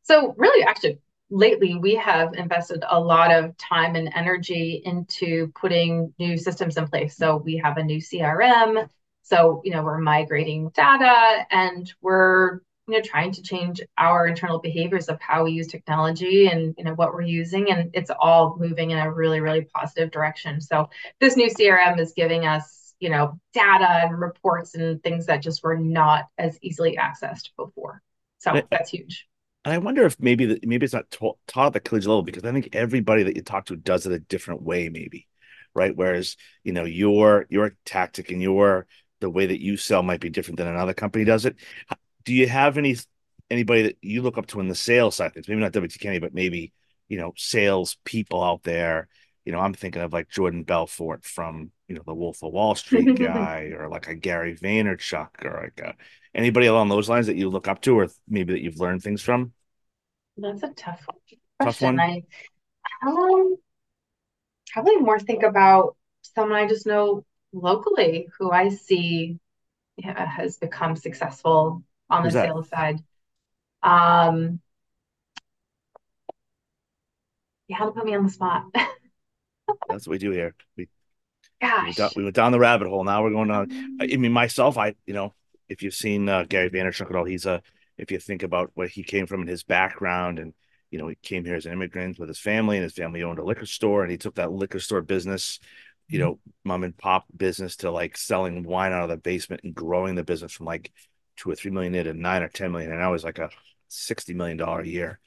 So 0.03 0.35
really, 0.37 0.65
actually, 0.65 0.99
lately 1.31 1.77
we 1.77 1.95
have 1.97 2.35
invested 2.35 2.85
a 2.89 3.01
lot 3.01 3.33
of 3.33 3.57
time 3.57 3.97
and 3.97 4.11
energy 4.15 4.83
into 4.85 5.51
putting 5.59 6.13
new 6.19 6.37
systems 6.37 6.77
in 6.77 6.87
place. 6.87 7.17
So 7.17 7.37
we 7.37 7.57
have 7.57 7.77
a 7.77 7.83
new 7.83 7.99
CRM. 7.99 8.89
So, 9.23 9.63
you 9.65 9.73
know, 9.73 9.83
we're 9.83 9.99
migrating 9.99 10.71
data 10.75 11.47
and 11.51 11.91
we're, 12.03 12.61
you 12.87 12.95
know, 12.95 13.01
trying 13.01 13.33
to 13.33 13.43
change 13.43 13.81
our 13.97 14.27
internal 14.27 14.59
behaviors 14.59 15.09
of 15.09 15.19
how 15.21 15.45
we 15.45 15.53
use 15.53 15.67
technology 15.67 16.47
and, 16.47 16.75
you 16.77 16.85
know, 16.85 16.93
what 16.93 17.15
we're 17.15 17.23
using. 17.23 17.71
And 17.71 17.91
it's 17.95 18.11
all 18.21 18.57
moving 18.59 18.91
in 18.91 18.99
a 18.99 19.11
really, 19.11 19.41
really 19.41 19.63
positive 19.75 20.11
direction. 20.11 20.61
So 20.61 20.91
this 21.21 21.37
new 21.37 21.49
CRM 21.49 21.99
is 21.99 22.13
giving 22.15 22.45
us, 22.45 22.95
you 23.01 23.09
know, 23.09 23.41
data 23.55 23.89
and 23.89 24.21
reports 24.21 24.75
and 24.75 25.03
things 25.03 25.27
that 25.27 25.43
just 25.43 25.65
were 25.65 25.79
not 25.79 26.27
as 26.37 26.59
easily 26.61 26.99
accessed 26.99 27.49
before. 27.57 28.03
So 28.39 28.61
that's 28.71 28.91
huge. 28.91 29.27
And 29.65 29.73
I 29.73 29.79
wonder 29.79 30.05
if 30.05 30.21
maybe 30.21 30.47
that 30.47 30.67
maybe 30.67 30.85
it's 30.85 30.93
not 30.93 31.11
taught, 31.11 31.39
taught 31.47 31.69
at 31.69 31.73
the 31.73 31.81
collegiate 31.81 32.09
level 32.09 32.23
because 32.23 32.45
I 32.45 32.53
think 32.53 32.71
everybody 32.75 33.23
that 33.25 33.37
you 33.37 33.43
talk 33.43 33.67
to 33.67 33.77
does 33.77 34.07
it 34.07 34.13
a 34.13 34.19
different 34.19 34.63
way, 34.63 34.89
maybe, 34.91 35.27
right? 35.75 35.97
Whereas 35.97 36.37
you 36.65 36.73
know 36.73 36.85
your 36.85 37.47
your 37.49 37.75
tactic 37.87 38.31
and 38.31 38.43
your 38.43 38.87
the 39.21 39.31
way 39.31 39.47
that 39.47 39.63
you 39.63 39.77
sell 39.77 40.03
might 40.03 40.21
be 40.21 40.29
different 40.29 40.59
than 40.59 40.69
another 40.69 40.93
company 40.93 41.25
does 41.25 41.47
it. 41.47 41.57
Do 42.25 42.35
you 42.35 42.47
have 42.47 42.77
any 42.77 42.97
anybody 43.51 43.83
that 43.83 43.99
you 44.03 44.23
look 44.23 44.37
up 44.37 44.47
to 44.49 44.61
in 44.61 44.69
the 44.69 44.75
sales 44.75 45.17
side 45.17 45.33
things? 45.33 45.49
Maybe 45.49 45.61
not 45.61 45.73
WT 45.73 45.99
Kenney, 45.99 46.19
but 46.19 46.35
maybe 46.35 46.73
you 47.09 47.19
know 47.19 47.33
sales 47.37 47.97
people 48.05 48.43
out 48.43 48.63
there. 48.65 49.09
You 49.47 49.53
know, 49.53 49.61
I'm 49.61 49.75
thinking 49.75 50.03
of 50.03 50.13
like 50.13 50.29
Jordan 50.29 50.65
Belfort 50.65 51.25
from 51.25 51.71
you 51.89 51.95
know 51.95 52.03
the 52.07 52.15
Wolf 52.15 52.43
of 52.43 52.53
Wall 52.53 52.75
Street 52.75 53.19
guy, 53.19 53.73
or 53.75 53.89
like 53.89 54.09
a 54.09 54.15
Gary 54.15 54.57
Vaynerchuk, 54.57 55.43
or 55.43 55.63
like 55.65 55.81
a, 55.87 55.95
anybody 56.35 56.67
along 56.67 56.89
those 56.89 57.09
lines 57.09 57.27
that 57.27 57.37
you 57.37 57.49
look 57.49 57.69
up 57.69 57.81
to, 57.83 57.99
or 57.99 58.09
maybe 58.29 58.53
that 58.55 58.63
you've 58.63 58.81
learned 58.81 59.03
things 59.03 59.23
from. 59.23 59.53
That's 60.37 60.63
a 60.63 60.69
tough 60.69 61.07
Tough 61.61 61.81
question. 61.81 61.97
one? 61.97 61.99
I 62.01 62.23
um 63.07 63.57
probably 64.73 64.97
more 64.97 65.19
think 65.19 65.43
about 65.43 65.97
someone 66.23 66.59
I 66.59 66.67
just 66.67 66.87
know 66.87 67.25
locally 67.53 68.29
who 68.39 68.51
I 68.51 68.69
see 68.71 69.39
yeah, 69.97 70.27
has 70.27 70.59
become 70.59 70.97
successful 70.97 71.83
on 72.11 72.25
the 72.25 72.31
that? 72.31 72.47
sales 72.47 72.69
side. 72.69 72.99
Um, 73.83 74.61
you 77.69 77.77
had 77.77 77.87
to 77.87 77.93
put 77.93 78.05
me 78.05 78.15
on 78.15 78.25
the 78.25 78.31
spot. 78.31 78.65
That's 79.89 80.07
what 80.07 80.13
we 80.13 80.19
do 80.19 80.31
here. 80.31 80.55
We 80.77 80.85
we 80.85 80.89
Gosh. 81.61 81.87
went, 81.87 81.97
down, 81.97 82.11
we 82.17 82.25
went 82.25 82.37
down 82.37 82.53
the 82.53 82.59
rabbit 82.59 82.89
hole. 82.89 83.05
Now 83.05 83.23
we're 83.23 83.31
going 83.31 83.49
down. 83.49 83.69
I 84.01 84.09
I 84.13 84.17
mean, 84.17 84.33
myself, 84.33 84.79
I 84.79 84.95
you 85.07 85.15
know, 85.15 85.35
if 85.69 85.83
you've 85.83 85.95
seen 85.95 86.29
uh, 86.29 86.45
Gary 86.49 86.71
Vaynerchuk 86.71 87.11
at 87.11 87.17
all, 87.17 87.25
he's 87.25 87.47
a. 87.47 87.63
If 87.97 88.11
you 88.11 88.19
think 88.19 88.43
about 88.43 88.73
where 88.75 88.89
he 88.89 89.05
came 89.05 89.27
from 89.27 89.41
and 89.43 89.49
his 89.49 89.63
background, 89.63 90.39
and 90.41 90.53
you 90.91 90.99
know, 90.99 91.09
he 91.09 91.15
came 91.23 91.45
here 91.45 91.55
as 91.55 91.67
an 91.67 91.73
immigrant 91.73 92.19
with 92.19 92.29
his 92.29 92.41
family, 92.41 92.77
and 92.77 92.83
his 92.83 92.95
family 92.95 93.23
owned 93.23 93.39
a 93.39 93.45
liquor 93.45 93.67
store, 93.67 94.03
and 94.03 94.11
he 94.11 94.19
took 94.19 94.35
that 94.37 94.53
liquor 94.53 94.81
store 94.81 95.01
business, 95.03 95.61
you 96.09 96.19
know, 96.19 96.39
mom 96.65 96.85
and 96.85 96.97
pop 96.97 97.25
business 97.37 97.77
to 97.77 97.91
like 97.91 98.17
selling 98.17 98.65
wine 98.65 98.93
out 98.93 99.05
of 99.05 99.09
the 99.11 99.17
basement 99.17 99.63
and 99.65 99.75
growing 99.75 100.15
the 100.17 100.25
business 100.25 100.53
from 100.53 100.67
like 100.67 100.93
two 101.37 101.51
or 101.51 101.55
three 101.55 101.71
million 101.71 101.93
to 101.93 102.15
nine 102.15 102.43
or 102.43 102.49
ten 102.49 102.73
million, 102.73 102.91
and 102.91 103.01
now 103.01 103.13
he's 103.13 103.25
like 103.25 103.39
a 103.39 103.51
sixty 103.89 104.35
million 104.35 104.57
dollar 104.57 104.81
a 104.81 104.87
year, 104.87 105.21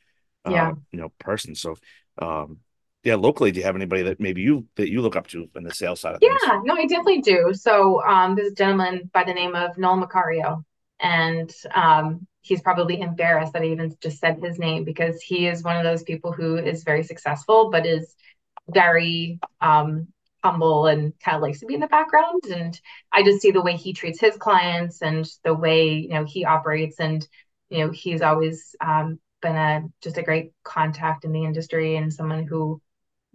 Yeah. 0.47 0.73
you 0.91 0.99
know, 0.99 1.09
person. 1.19 1.55
So, 1.55 1.75
um, 2.21 2.59
yeah, 3.07 3.15
locally, 3.15 3.53
do 3.53 3.61
you 3.61 3.65
have 3.65 3.77
anybody 3.77 4.01
that 4.01 4.19
maybe 4.19 4.41
you 4.41 4.67
that 4.75 4.91
you 4.91 5.01
look 5.01 5.15
up 5.15 5.27
to 5.27 5.49
in 5.55 5.63
the 5.63 5.73
sales 5.73 6.01
side 6.01 6.15
of 6.15 6.19
things? 6.19 6.41
Yeah, 6.45 6.59
no, 6.65 6.73
I 6.73 6.85
definitely 6.85 7.21
do. 7.21 7.53
So, 7.53 8.03
um, 8.03 8.35
this 8.35 8.51
gentleman 8.51 9.09
by 9.13 9.23
the 9.23 9.33
name 9.33 9.55
of 9.55 9.77
Noel 9.77 10.05
Macario, 10.05 10.65
and 10.99 11.49
um, 11.73 12.27
he's 12.41 12.61
probably 12.61 12.99
embarrassed 12.99 13.53
that 13.53 13.61
I 13.61 13.67
even 13.67 13.95
just 14.01 14.19
said 14.19 14.39
his 14.43 14.59
name 14.59 14.83
because 14.83 15.21
he 15.21 15.47
is 15.47 15.63
one 15.63 15.77
of 15.77 15.85
those 15.85 16.03
people 16.03 16.33
who 16.33 16.57
is 16.57 16.83
very 16.83 17.01
successful, 17.01 17.69
but 17.71 17.85
is 17.85 18.13
very 18.67 19.39
um, 19.61 20.07
humble 20.43 20.87
and 20.87 21.13
kind 21.23 21.37
of 21.37 21.41
likes 21.41 21.61
to 21.61 21.65
be 21.65 21.75
in 21.75 21.79
the 21.79 21.87
background. 21.87 22.43
And 22.51 22.77
I 23.13 23.23
just 23.23 23.39
see 23.39 23.51
the 23.51 23.61
way 23.61 23.77
he 23.77 23.93
treats 23.93 24.19
his 24.19 24.35
clients 24.35 25.01
and 25.01 25.25
the 25.45 25.53
way, 25.53 25.93
you 25.93 26.09
know, 26.09 26.25
he 26.25 26.43
operates. 26.43 26.99
And, 26.99 27.25
you 27.69 27.85
know, 27.85 27.91
he's 27.91 28.21
always 28.21 28.75
um, 28.85 29.21
been 29.41 29.55
a 29.55 29.83
just 30.01 30.17
a 30.17 30.23
great 30.23 30.51
contact 30.65 31.23
in 31.23 31.31
the 31.31 31.45
industry 31.45 31.95
and 31.95 32.11
someone 32.11 32.45
who 32.45 32.81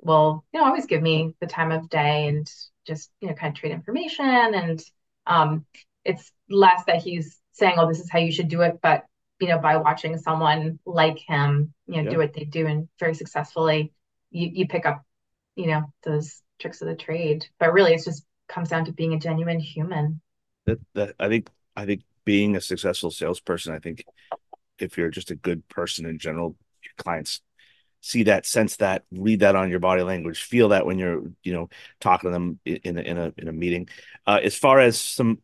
will, 0.02 0.44
you 0.52 0.60
know, 0.60 0.66
always 0.66 0.86
give 0.86 1.02
me 1.02 1.34
the 1.40 1.46
time 1.46 1.72
of 1.72 1.88
day 1.88 2.28
and 2.28 2.50
just 2.86 3.10
you 3.20 3.28
know 3.28 3.34
kind 3.34 3.54
of 3.54 3.60
trade 3.60 3.72
information. 3.72 4.26
And 4.26 4.82
um, 5.26 5.66
it's 6.04 6.32
less 6.50 6.84
that 6.86 7.02
he's 7.02 7.38
saying 7.52 7.74
oh 7.78 7.88
this 7.88 8.00
is 8.00 8.10
how 8.10 8.18
you 8.18 8.32
should 8.32 8.48
do 8.48 8.62
it. 8.62 8.80
But 8.82 9.04
you 9.40 9.48
know 9.48 9.58
by 9.58 9.76
watching 9.76 10.18
someone 10.18 10.78
like 10.86 11.18
him 11.18 11.74
you 11.86 11.96
know 11.96 12.04
Yeah. 12.04 12.10
do 12.12 12.18
what 12.18 12.32
they 12.32 12.44
do 12.44 12.66
and 12.66 12.88
very 13.00 13.14
successfully 13.14 13.92
you 14.30 14.48
you 14.52 14.68
pick 14.68 14.86
up 14.86 15.02
you 15.56 15.66
know 15.66 15.82
those 16.02 16.42
tricks 16.60 16.82
of 16.82 16.88
the 16.88 16.94
trade. 16.96 17.46
But 17.58 17.72
really 17.72 17.94
it's 17.94 18.04
just 18.04 18.24
comes 18.48 18.68
down 18.68 18.84
to 18.86 18.92
being 18.92 19.14
a 19.14 19.18
genuine 19.18 19.60
human. 19.60 20.20
That 20.66 20.78
that 20.94 21.14
I 21.18 21.28
think 21.28 21.48
I 21.76 21.86
think 21.86 22.02
being 22.24 22.56
a 22.56 22.60
successful 22.60 23.10
salesperson, 23.10 23.74
I 23.74 23.78
think 23.78 24.04
if 24.78 24.96
you're 24.96 25.10
just 25.10 25.30
a 25.30 25.36
good 25.36 25.68
person 25.68 26.06
in 26.06 26.18
general, 26.18 26.56
your 26.82 26.92
clients 26.98 27.40
see 28.02 28.24
that, 28.24 28.44
sense 28.44 28.76
that, 28.76 29.04
read 29.10 29.40
that 29.40 29.56
on 29.56 29.70
your 29.70 29.78
body 29.78 30.02
language, 30.02 30.42
feel 30.42 30.70
that 30.70 30.84
when 30.84 30.98
you're 30.98 31.22
you 31.42 31.52
know 31.54 31.70
talking 32.00 32.28
to 32.28 32.32
them 32.32 32.58
in 32.66 32.98
a 32.98 33.00
in 33.00 33.16
a 33.16 33.32
in 33.38 33.48
a 33.48 33.52
meeting. 33.52 33.88
Uh, 34.26 34.40
as 34.42 34.56
far 34.56 34.80
as 34.80 35.00
some, 35.00 35.38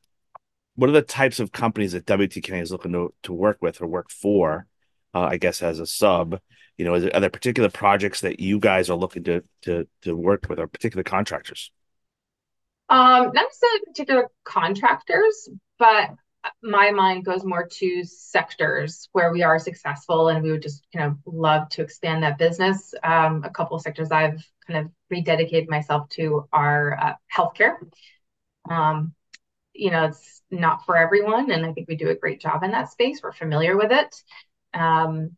what 0.75 0.91
are 0.91 0.93
the 0.93 1.03
types 1.03 1.41
of 1.41 1.53
companies 1.53 1.93
that 1.93 2.05
WTK 2.05 2.61
is 2.61 2.71
looking 2.71 2.93
to 2.93 3.15
to 3.23 3.33
work 3.33 3.59
with 3.63 3.81
or 3.81 3.87
work 3.87 4.11
for? 4.11 4.67
Uh, 5.15 5.23
I 5.23 5.39
guess 5.39 5.63
as 5.63 5.81
a 5.81 5.87
sub, 5.87 6.39
you 6.77 6.85
know, 6.85 7.01
there, 7.01 7.15
are 7.15 7.21
there 7.21 7.31
particular 7.31 7.71
projects 7.71 8.21
that 8.21 8.41
you 8.41 8.59
guys 8.59 8.91
are 8.91 8.97
looking 8.97 9.25
to 9.25 9.43
to 9.63 9.89
to 10.03 10.15
work 10.15 10.47
with 10.51 10.59
or 10.59 10.67
particular 10.67 11.05
contractors? 11.05 11.71
Um, 12.91 13.33
not 13.33 13.35
necessarily 13.35 13.81
particular 13.87 14.29
contractors, 14.45 15.49
but 15.79 16.11
my 16.63 16.91
mind 16.91 17.25
goes 17.25 17.45
more 17.45 17.67
to 17.67 18.05
sectors 18.05 19.09
where 19.13 19.33
we 19.33 19.43
are 19.43 19.59
successful 19.59 20.29
and 20.29 20.43
we 20.43 20.51
would 20.51 20.63
just 20.63 20.85
kind 20.95 21.07
of 21.11 21.19
love 21.25 21.69
to 21.71 21.83
expand 21.83 22.23
that 22.23 22.39
business. 22.39 22.95
Um, 23.03 23.45
a 23.45 23.51
couple 23.51 23.77
of 23.77 23.83
sectors 23.83 24.11
I've 24.11 24.43
kind 24.67 24.87
of 24.87 24.93
rededicated 25.13 25.69
myself 25.69 26.09
to 26.11 26.49
are 26.53 26.99
uh, 27.01 27.15
healthcare. 27.35 27.77
Um, 28.69 29.15
you 29.73 29.91
know, 29.91 30.07
it's 30.07 30.43
not 30.51 30.85
for 30.85 30.97
everyone, 30.97 31.51
and 31.53 31.65
I 31.65 31.73
think 31.73 31.89
we 31.89 31.97
do 31.97 32.09
a 32.09 32.17
great 32.17 32.41
job 32.41 32.65
in 32.65 32.73
that 32.73 32.91
space. 32.91 33.21
We're 33.23 33.33
familiar 33.33 33.77
with 33.77 33.93
it. 33.93 34.15
Um, 34.75 35.37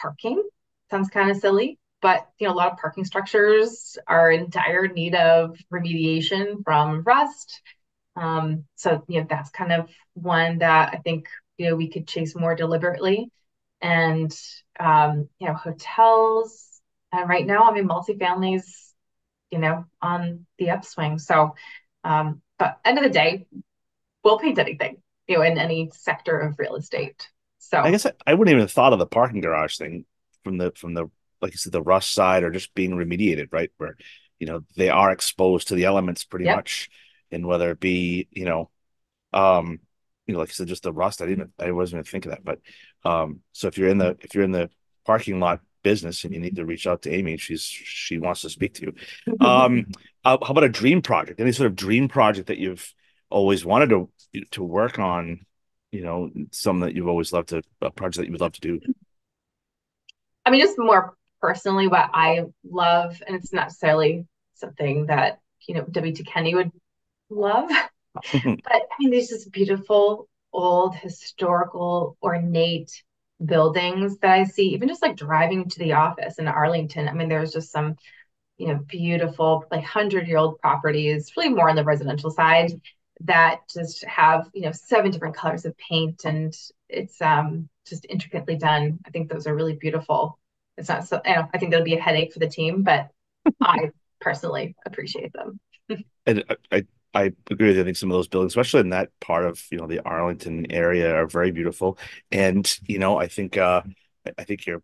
parking 0.00 0.42
sounds 0.90 1.10
kind 1.10 1.30
of 1.30 1.36
silly, 1.36 1.78
but 2.00 2.26
you 2.38 2.46
know, 2.46 2.54
a 2.54 2.56
lot 2.56 2.72
of 2.72 2.78
parking 2.78 3.04
structures 3.04 3.98
are 4.06 4.30
in 4.30 4.48
dire 4.48 4.88
need 4.88 5.14
of 5.14 5.58
remediation 5.72 6.64
from 6.64 7.02
rust. 7.02 7.60
Um, 8.16 8.64
so 8.76 9.04
you 9.08 9.20
know, 9.20 9.26
that's 9.28 9.50
kind 9.50 9.72
of 9.72 9.88
one 10.14 10.58
that 10.58 10.94
I 10.94 10.98
think 10.98 11.28
you 11.58 11.68
know 11.68 11.76
we 11.76 11.88
could 11.90 12.08
chase 12.08 12.34
more 12.36 12.54
deliberately. 12.54 13.30
And 13.82 14.34
um, 14.80 15.28
you 15.38 15.46
know, 15.48 15.54
hotels, 15.54 16.80
and 17.12 17.28
right 17.28 17.46
now, 17.46 17.64
I 17.64 17.72
mean, 17.72 17.88
multifamilies, 17.88 18.64
you 19.50 19.58
know, 19.58 19.84
on 20.02 20.46
the 20.58 20.70
upswing. 20.70 21.18
So, 21.18 21.54
um, 22.04 22.42
but 22.58 22.78
end 22.84 22.98
of 22.98 23.04
the 23.04 23.10
day, 23.10 23.46
we'll 24.24 24.38
paint 24.38 24.58
anything, 24.58 25.02
you 25.28 25.36
know, 25.36 25.42
in 25.42 25.58
any 25.58 25.90
sector 25.94 26.38
of 26.38 26.58
real 26.58 26.76
estate. 26.76 27.28
So 27.58 27.78
I 27.82 27.90
guess 27.90 28.06
I, 28.06 28.12
I 28.26 28.34
wouldn't 28.34 28.52
even 28.52 28.62
have 28.62 28.72
thought 28.72 28.92
of 28.92 28.98
the 28.98 29.06
parking 29.06 29.40
garage 29.40 29.76
thing 29.76 30.04
from 30.44 30.58
the 30.58 30.72
from 30.76 30.94
the 30.94 31.06
like 31.40 31.52
you 31.52 31.58
said 31.58 31.72
the 31.72 31.82
rust 31.82 32.12
side 32.12 32.42
or 32.42 32.50
just 32.50 32.74
being 32.74 32.92
remediated, 32.92 33.48
right? 33.52 33.70
Where 33.76 33.96
you 34.38 34.46
know 34.46 34.62
they 34.76 34.88
are 34.88 35.10
exposed 35.10 35.68
to 35.68 35.74
the 35.74 35.84
elements 35.84 36.24
pretty 36.24 36.46
Yep. 36.46 36.56
much, 36.56 36.88
and 37.30 37.46
whether 37.46 37.70
it 37.70 37.80
be 37.80 38.28
you 38.30 38.44
know, 38.44 38.70
um, 39.32 39.80
you 40.26 40.34
know, 40.34 40.40
like 40.40 40.50
I 40.50 40.52
said, 40.52 40.68
just 40.68 40.82
the 40.82 40.92
rust. 40.92 41.22
I 41.22 41.26
didn't, 41.26 41.52
I 41.58 41.70
wasn't 41.72 42.00
even 42.00 42.10
thinking 42.10 42.32
of 42.32 42.38
that, 42.38 42.44
but 42.44 43.08
um, 43.08 43.40
so 43.52 43.68
if 43.68 43.78
you're 43.78 43.88
in 43.88 43.98
the 43.98 44.16
if 44.20 44.34
you're 44.34 44.44
in 44.44 44.52
the 44.52 44.70
parking 45.04 45.40
lot 45.40 45.60
business 45.82 46.24
and 46.24 46.34
you 46.34 46.40
need 46.40 46.56
to 46.56 46.64
reach 46.64 46.86
out 46.86 47.02
to 47.02 47.12
Amy, 47.12 47.36
she's 47.36 47.62
she 47.62 48.18
wants 48.18 48.42
to 48.42 48.50
speak 48.50 48.74
to 48.74 48.82
you. 48.82 48.94
Um, 49.40 49.86
how 50.24 50.36
about 50.36 50.64
a 50.64 50.68
dream 50.68 51.02
project? 51.02 51.40
Any 51.40 51.52
sort 51.52 51.68
of 51.68 51.76
dream 51.76 52.08
project 52.08 52.48
that 52.48 52.58
you've 52.58 52.92
always 53.30 53.64
wanted 53.64 53.90
to 53.90 54.10
to 54.52 54.62
work 54.62 54.98
on? 54.98 55.46
You 55.92 56.02
know, 56.02 56.30
some 56.52 56.80
that 56.80 56.94
you've 56.94 57.08
always 57.08 57.32
loved 57.32 57.50
to 57.50 57.62
a 57.80 57.90
project 57.90 58.18
that 58.18 58.26
you 58.26 58.32
would 58.32 58.40
love 58.40 58.52
to 58.52 58.60
do. 58.60 58.80
I 60.44 60.50
mean, 60.50 60.60
just 60.60 60.78
more 60.78 61.16
personally, 61.40 61.88
what 61.88 62.10
I 62.12 62.44
love, 62.68 63.22
and 63.26 63.36
it's 63.36 63.52
not 63.52 63.66
necessarily 63.66 64.26
something 64.54 65.06
that, 65.06 65.40
you 65.66 65.74
know, 65.74 65.84
W.T. 65.90 66.24
Kenney 66.24 66.54
would 66.54 66.70
love, 67.30 67.70
but 68.32 68.74
I 68.74 68.80
mean, 68.98 69.10
these 69.10 69.28
just 69.28 69.52
beautiful, 69.52 70.28
old, 70.52 70.96
historical, 70.96 72.16
ornate 72.22 73.02
buildings 73.44 74.18
that 74.18 74.30
I 74.30 74.44
see, 74.44 74.68
even 74.70 74.88
just 74.88 75.02
like 75.02 75.16
driving 75.16 75.68
to 75.68 75.78
the 75.78 75.92
office 75.94 76.38
in 76.38 76.48
Arlington. 76.48 77.08
I 77.08 77.12
mean, 77.12 77.28
there's 77.28 77.52
just 77.52 77.70
some, 77.70 77.96
you 78.58 78.68
know, 78.68 78.80
beautiful, 78.88 79.64
like 79.70 79.80
100-year-old 79.82 80.60
properties, 80.60 81.32
really 81.36 81.50
more 81.50 81.68
on 81.70 81.76
the 81.76 81.84
residential 81.84 82.30
side, 82.30 82.72
that 83.22 83.60
just 83.72 84.04
have, 84.04 84.48
you 84.54 84.62
know, 84.62 84.72
seven 84.72 85.10
different 85.10 85.36
colors 85.36 85.64
of 85.64 85.76
paint 85.78 86.24
and 86.24 86.54
it's 86.88 87.20
um 87.22 87.68
just 87.86 88.06
intricately 88.08 88.56
done. 88.56 88.98
I 89.06 89.10
think 89.10 89.30
those 89.30 89.46
are 89.46 89.54
really 89.54 89.74
beautiful. 89.74 90.38
It's 90.76 90.88
not 90.88 91.06
so, 91.06 91.20
you 91.24 91.34
know, 91.34 91.48
I 91.52 91.58
think 91.58 91.70
that'll 91.70 91.84
be 91.84 91.94
a 91.96 92.00
headache 92.00 92.32
for 92.32 92.38
the 92.40 92.48
team, 92.48 92.82
but 92.82 93.08
I 93.60 93.90
personally 94.20 94.76
appreciate 94.84 95.32
them. 95.32 95.60
And 96.26 96.44
I, 96.50 96.56
I 96.72 96.82
I 97.16 97.32
agree 97.50 97.68
with 97.68 97.76
you. 97.76 97.82
I 97.82 97.84
think 97.84 97.96
some 97.96 98.10
of 98.10 98.16
those 98.16 98.28
buildings, 98.28 98.52
especially 98.52 98.80
in 98.80 98.90
that 98.90 99.10
part 99.20 99.46
of 99.46 99.62
you 99.70 99.78
know 99.78 99.86
the 99.86 100.00
Arlington 100.00 100.70
area, 100.70 101.14
are 101.14 101.26
very 101.26 101.50
beautiful. 101.50 101.98
And 102.30 102.78
you 102.86 102.98
know, 102.98 103.16
I 103.18 103.26
think 103.28 103.56
uh 103.56 103.82
I- 104.38 104.44
think 104.44 104.66
you're 104.66 104.82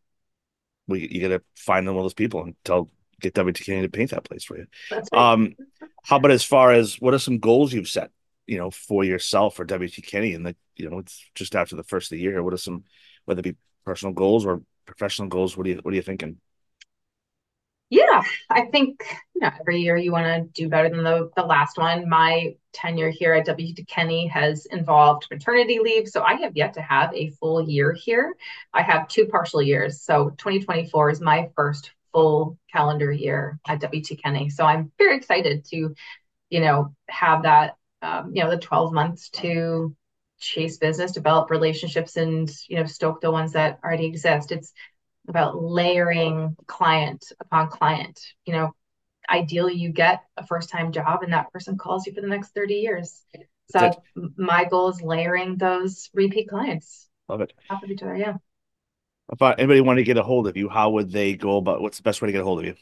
we 0.86 1.08
you 1.08 1.20
gotta 1.20 1.42
find 1.56 1.86
them 1.86 1.96
all 1.96 2.02
those 2.02 2.14
people 2.14 2.42
and 2.42 2.54
tell 2.64 2.90
get 3.20 3.34
WTK 3.34 3.82
to 3.82 3.88
paint 3.88 4.10
that 4.10 4.24
place 4.24 4.44
for 4.44 4.56
you. 4.56 4.66
Right. 4.90 5.12
Um, 5.12 5.54
how 6.04 6.16
about 6.16 6.30
as 6.32 6.42
far 6.44 6.72
as 6.72 6.96
what 7.00 7.14
are 7.14 7.18
some 7.18 7.38
goals 7.38 7.72
you've 7.72 7.88
set, 7.88 8.10
you 8.46 8.58
know, 8.58 8.70
for 8.70 9.04
yourself 9.04 9.60
or 9.60 9.64
WT 9.64 10.02
Kenney 10.02 10.34
and 10.34 10.46
the 10.46 10.56
you 10.76 10.88
know, 10.88 10.98
it's 10.98 11.24
just 11.34 11.54
after 11.54 11.76
the 11.76 11.84
first 11.84 12.10
of 12.10 12.16
the 12.16 12.22
year. 12.22 12.42
What 12.42 12.54
are 12.54 12.58
some 12.58 12.84
whether 13.26 13.40
it 13.40 13.44
be 13.44 13.56
personal 13.84 14.14
goals 14.14 14.46
or 14.46 14.62
professional 14.86 15.28
goals? 15.28 15.56
What 15.56 15.66
are 15.66 15.70
you 15.70 15.80
what 15.82 15.92
are 15.92 15.96
you 15.96 16.02
thinking? 16.02 16.38
Yeah, 17.92 18.22
I 18.48 18.62
think 18.72 19.04
you 19.34 19.42
know 19.42 19.50
every 19.60 19.80
year 19.82 19.98
you 19.98 20.12
want 20.12 20.24
to 20.24 20.62
do 20.62 20.70
better 20.70 20.88
than 20.88 21.04
the 21.04 21.30
the 21.36 21.42
last 21.42 21.76
one. 21.76 22.08
My 22.08 22.54
tenure 22.72 23.10
here 23.10 23.34
at 23.34 23.44
W.T. 23.44 23.84
Kenney 23.84 24.28
has 24.28 24.64
involved 24.64 25.26
maternity 25.30 25.78
leave, 25.78 26.08
so 26.08 26.22
I 26.22 26.36
have 26.36 26.56
yet 26.56 26.72
to 26.74 26.80
have 26.80 27.12
a 27.14 27.28
full 27.38 27.68
year 27.68 27.92
here. 27.92 28.34
I 28.72 28.80
have 28.80 29.08
two 29.08 29.26
partial 29.26 29.60
years, 29.60 30.00
so 30.00 30.30
2024 30.38 31.10
is 31.10 31.20
my 31.20 31.50
first 31.54 31.90
full 32.12 32.58
calendar 32.72 33.12
year 33.12 33.60
at 33.68 33.80
W.T. 33.80 34.16
Kenney. 34.16 34.48
So 34.48 34.64
I'm 34.64 34.90
very 34.96 35.14
excited 35.18 35.66
to, 35.66 35.94
you 36.48 36.60
know, 36.60 36.94
have 37.10 37.42
that, 37.42 37.76
um, 38.00 38.32
you 38.34 38.42
know, 38.42 38.48
the 38.48 38.56
12 38.56 38.94
months 38.94 39.28
to 39.42 39.94
chase 40.40 40.78
business, 40.78 41.12
develop 41.12 41.50
relationships, 41.50 42.16
and 42.16 42.50
you 42.68 42.76
know, 42.76 42.86
stoke 42.86 43.20
the 43.20 43.30
ones 43.30 43.52
that 43.52 43.80
already 43.84 44.06
exist. 44.06 44.50
It's 44.50 44.72
about 45.28 45.62
layering 45.62 46.56
client 46.66 47.24
upon 47.40 47.68
client. 47.68 48.20
You 48.46 48.54
know, 48.54 48.74
ideally 49.28 49.74
you 49.74 49.90
get 49.90 50.22
a 50.36 50.46
first 50.46 50.70
time 50.70 50.92
job 50.92 51.22
and 51.22 51.32
that 51.32 51.52
person 51.52 51.78
calls 51.78 52.06
you 52.06 52.12
for 52.12 52.20
the 52.20 52.26
next 52.28 52.54
30 52.54 52.74
years. 52.74 53.22
So 53.70 53.78
That's 53.80 53.96
my 54.36 54.64
goal 54.64 54.90
is 54.90 55.00
layering 55.02 55.56
those 55.56 56.10
repeat 56.14 56.48
clients 56.48 57.08
Love 57.28 57.40
it. 57.40 57.52
top 57.68 57.82
of 57.82 57.90
each 57.90 58.02
other. 58.02 58.16
Yeah. 58.16 58.34
If 59.32 59.40
anybody 59.40 59.80
want 59.80 59.96
to 59.98 60.04
get 60.04 60.18
a 60.18 60.22
hold 60.22 60.46
of 60.46 60.56
you, 60.56 60.68
how 60.68 60.90
would 60.90 61.10
they 61.10 61.34
go 61.34 61.56
about 61.56 61.80
what's 61.80 61.96
the 61.96 62.02
best 62.02 62.20
way 62.20 62.26
to 62.26 62.32
get 62.32 62.42
a 62.42 62.44
hold 62.44 62.60
of 62.60 62.66
you? 62.66 62.74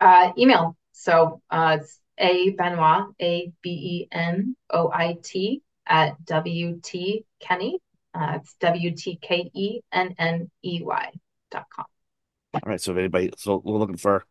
Uh, 0.00 0.32
email. 0.38 0.76
So 0.92 1.42
uh, 1.50 1.78
it's 1.80 2.00
A 2.18 2.50
Benoit, 2.50 3.12
A 3.20 3.52
B 3.62 3.70
E 3.70 4.08
N 4.10 4.56
O 4.70 4.90
I 4.92 5.18
T 5.22 5.62
at 5.86 6.24
WT 6.24 7.24
Kenney. 7.40 7.78
Uh, 8.14 8.38
it's 8.40 8.54
W 8.60 8.92
T 8.96 9.18
K 9.20 9.50
E 9.54 9.80
N 9.92 10.14
N 10.18 10.50
E 10.64 10.80
Y 10.82 11.12
All 12.54 12.60
right. 12.66 12.80
So 12.80 12.92
if 12.92 12.98
anybody, 12.98 13.30
so 13.36 13.62
we're 13.64 13.78
looking 13.78 13.96
for, 13.96 14.24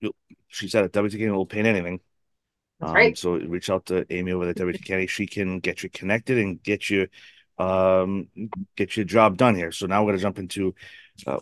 you- 0.00 0.14
she 0.48 0.68
said 0.68 0.84
at 0.84 0.92
WTK 0.92 1.30
will 1.30 1.46
paint 1.46 1.66
anything. 1.66 2.00
That's 2.80 2.90
Um, 2.90 2.96
right. 2.96 3.18
so 3.18 3.34
reach 3.34 3.68
out 3.70 3.86
to 3.86 4.06
Amy 4.12 4.32
over 4.32 4.48
at 4.48 4.56
WT 4.56 4.82
Kenney. 4.84 5.06
She 5.16 5.26
can 5.26 5.60
get 5.60 5.82
you 5.82 5.90
connected 5.90 6.38
and 6.38 6.62
get 6.62 6.88
you, 6.88 7.08
um, 7.58 8.28
get 8.76 8.96
your 8.96 9.04
job 9.04 9.36
done 9.36 9.54
here. 9.54 9.70
So 9.72 9.86
now 9.86 10.02
we're 10.02 10.12
going 10.12 10.18
to 10.18 10.22
jump 10.22 10.38
into, 10.38 10.74
uh, 11.26 11.40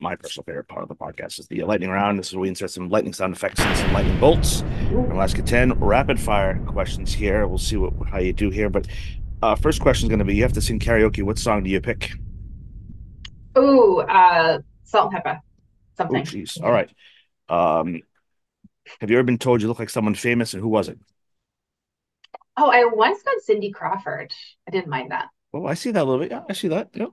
my 0.00 0.16
personal 0.16 0.44
favorite 0.44 0.68
part 0.68 0.82
of 0.82 0.88
the 0.88 0.94
podcast 0.96 1.38
is 1.38 1.46
the 1.46 1.62
lightning 1.62 1.88
round. 1.88 2.18
This 2.18 2.28
is 2.28 2.34
where 2.34 2.42
we 2.42 2.48
insert 2.48 2.70
some 2.70 2.90
lightning 2.90 3.14
sound 3.14 3.34
effects 3.34 3.60
and 3.60 3.78
some 3.78 3.92
lightning 3.94 4.20
bolts. 4.20 4.60
And 4.60 5.12
ask 5.14 5.38
you 5.38 5.42
10 5.42 5.72
rapid 5.80 6.20
fire 6.20 6.58
questions 6.66 7.14
here. 7.14 7.46
We'll 7.46 7.56
see 7.56 7.76
what 7.78 7.94
how 8.08 8.18
you 8.18 8.34
do 8.34 8.50
here. 8.50 8.68
But 8.68 8.86
uh, 9.40 9.54
first 9.54 9.80
question 9.80 10.06
is 10.06 10.08
going 10.10 10.18
to 10.18 10.24
be 10.26 10.34
you 10.34 10.42
have 10.42 10.52
to 10.54 10.60
sing 10.60 10.78
karaoke. 10.78 11.22
What 11.22 11.38
song 11.38 11.62
do 11.62 11.70
you 11.70 11.80
pick? 11.80 12.12
Ooh, 13.56 14.00
uh, 14.00 14.58
salt 14.84 15.12
and 15.12 15.22
pepper. 15.22 15.40
Oh, 15.40 15.46
Something. 15.96 16.24
jeez. 16.24 16.62
All 16.62 16.72
right. 16.72 16.90
Um, 17.48 18.00
have 19.00 19.10
you 19.10 19.16
ever 19.16 19.24
been 19.24 19.38
told 19.38 19.62
you 19.62 19.68
look 19.68 19.78
like 19.78 19.90
someone 19.90 20.14
famous 20.14 20.54
and 20.54 20.62
who 20.62 20.68
was 20.68 20.88
it? 20.88 20.98
Oh, 22.56 22.70
I 22.70 22.84
once 22.84 23.22
got 23.22 23.40
Cindy 23.42 23.70
Crawford. 23.70 24.32
I 24.66 24.70
didn't 24.70 24.88
mind 24.88 25.10
that. 25.10 25.28
Oh, 25.52 25.66
I 25.66 25.74
see 25.74 25.90
that 25.90 26.02
a 26.02 26.04
little 26.04 26.20
bit. 26.20 26.30
Yeah, 26.30 26.42
I 26.48 26.52
see 26.52 26.68
that. 26.68 26.90
Yeah. 26.94 27.06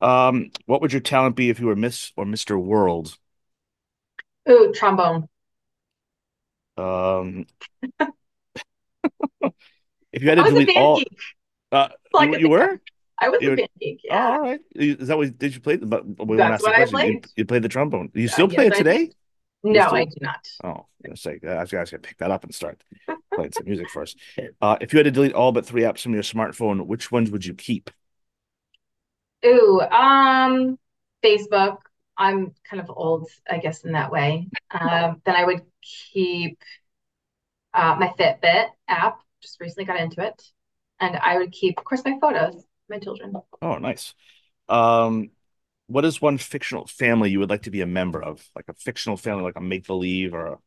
Um, 0.00 0.50
what 0.66 0.80
would 0.80 0.92
your 0.92 1.00
talent 1.00 1.36
be 1.36 1.50
if 1.50 1.60
you 1.60 1.66
were 1.66 1.76
Miss 1.76 2.12
or 2.16 2.24
Mr. 2.24 2.58
World? 2.58 3.16
Ooh, 4.48 4.72
trombone. 4.74 5.28
Um, 6.76 7.46
if 10.12 10.22
you 10.22 10.28
had 10.28 10.36
to 10.36 10.44
delete 10.44 10.76
all, 10.76 11.02
uh, 11.72 11.88
you, 12.20 12.36
you 12.36 12.48
were? 12.48 12.80
I 13.18 13.28
was 13.28 13.40
a 13.42 13.54
band 13.54 13.68
geek. 13.80 14.00
Oh, 14.10 14.16
all 14.16 14.40
right. 14.40 14.60
Is 14.74 15.08
that 15.08 15.16
what 15.16 15.38
did 15.38 15.54
you 15.54 15.60
play? 15.60 15.76
But 15.76 16.04
we 16.26 16.36
That's 16.36 16.62
what 16.62 16.72
I 16.72 16.86
question. 16.86 16.98
You, 16.98 17.20
played. 17.20 17.26
you 17.36 17.44
played 17.44 17.62
the 17.62 17.68
trombone. 17.68 18.10
You 18.14 18.28
still 18.28 18.48
play 18.48 18.66
it 18.66 18.74
today? 18.74 19.10
No, 19.62 19.86
still- 19.86 19.94
I 19.94 20.04
do 20.04 20.16
not. 20.20 20.48
Oh, 20.62 20.86
say 21.14 21.38
I 21.42 21.60
was 21.60 21.70
gonna 21.70 21.98
pick 21.98 22.18
that 22.18 22.30
up 22.30 22.44
and 22.44 22.54
start 22.54 22.82
playing 23.34 23.52
some 23.52 23.64
music 23.64 23.88
for 23.90 24.02
us. 24.02 24.14
Uh, 24.60 24.76
if 24.80 24.92
you 24.92 24.98
had 24.98 25.04
to 25.04 25.10
delete 25.10 25.32
all 25.32 25.52
but 25.52 25.64
three 25.64 25.82
apps 25.82 26.00
from 26.00 26.12
your 26.12 26.22
smartphone, 26.22 26.86
which 26.86 27.10
ones 27.10 27.30
would 27.30 27.46
you 27.46 27.54
keep? 27.54 27.90
Ooh, 29.46 29.80
um, 29.80 30.78
Facebook. 31.22 31.78
I'm 32.16 32.54
kind 32.68 32.80
of 32.80 32.90
old, 32.94 33.28
I 33.50 33.58
guess, 33.58 33.84
in 33.84 33.92
that 33.92 34.12
way. 34.12 34.48
Um, 34.70 35.20
then 35.24 35.34
I 35.34 35.44
would 35.44 35.62
keep 36.12 36.58
uh, 37.72 37.96
my 37.98 38.14
Fitbit 38.18 38.68
app. 38.86 39.18
Just 39.42 39.60
recently 39.60 39.84
got 39.84 40.00
into 40.00 40.22
it, 40.24 40.42
and 41.00 41.16
I 41.16 41.38
would 41.38 41.52
keep, 41.52 41.78
of 41.78 41.84
course, 41.84 42.02
my 42.04 42.16
photos, 42.20 42.64
my 42.88 42.98
children. 42.98 43.34
Oh, 43.62 43.78
nice. 43.78 44.14
Um, 44.68 45.30
what 45.86 46.04
is 46.04 46.22
one 46.22 46.38
fictional 46.38 46.86
family 46.86 47.30
you 47.30 47.40
would 47.40 47.50
like 47.50 47.62
to 47.62 47.70
be 47.70 47.82
a 47.82 47.86
member 47.86 48.22
of? 48.22 48.48
Like 48.56 48.66
a 48.68 48.74
fictional 48.74 49.16
family, 49.16 49.44
like 49.44 49.56
a 49.56 49.60
make 49.60 49.86
believe 49.86 50.34
or 50.34 50.46
a, 50.46 50.58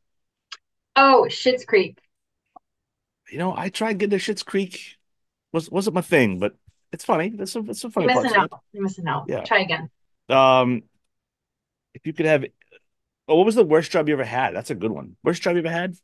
Oh, 0.97 1.27
Schitt's 1.29 1.63
Creek. 1.63 1.97
you 3.29 3.37
know, 3.37 3.53
I 3.55 3.69
tried 3.69 3.99
getting 3.99 4.17
to 4.17 4.23
Schitt's 4.23 4.43
Creek. 4.43 4.97
Was 5.53 5.69
wasn't 5.71 5.95
my 5.95 6.01
thing, 6.01 6.39
but 6.39 6.55
it's 6.91 7.05
funny. 7.05 7.29
There's 7.29 7.55
a 7.55 7.61
there's 7.61 7.81
some 7.81 7.91
funny 7.91 8.07
You're 8.07 8.21
missing 8.21 8.37
out. 8.37 8.61
You're 8.73 8.83
missing 8.83 9.07
out. 9.07 9.27
Yeah. 9.29 9.45
Try 9.45 9.61
again. 9.61 9.89
Um, 10.29 10.83
if 11.93 12.05
you 12.05 12.13
could 12.13 12.25
have, 12.25 12.45
oh, 13.27 13.37
what 13.37 13.45
was 13.45 13.55
the 13.55 13.63
worst 13.65 13.91
job 13.91 14.07
you 14.07 14.15
ever 14.15 14.25
had? 14.25 14.55
That's 14.55 14.71
a 14.71 14.75
good 14.75 14.91
one. 14.91 15.17
Worst 15.23 15.41
job 15.43 15.53
you 15.55 15.59
ever 15.59 15.71
had? 15.71 15.95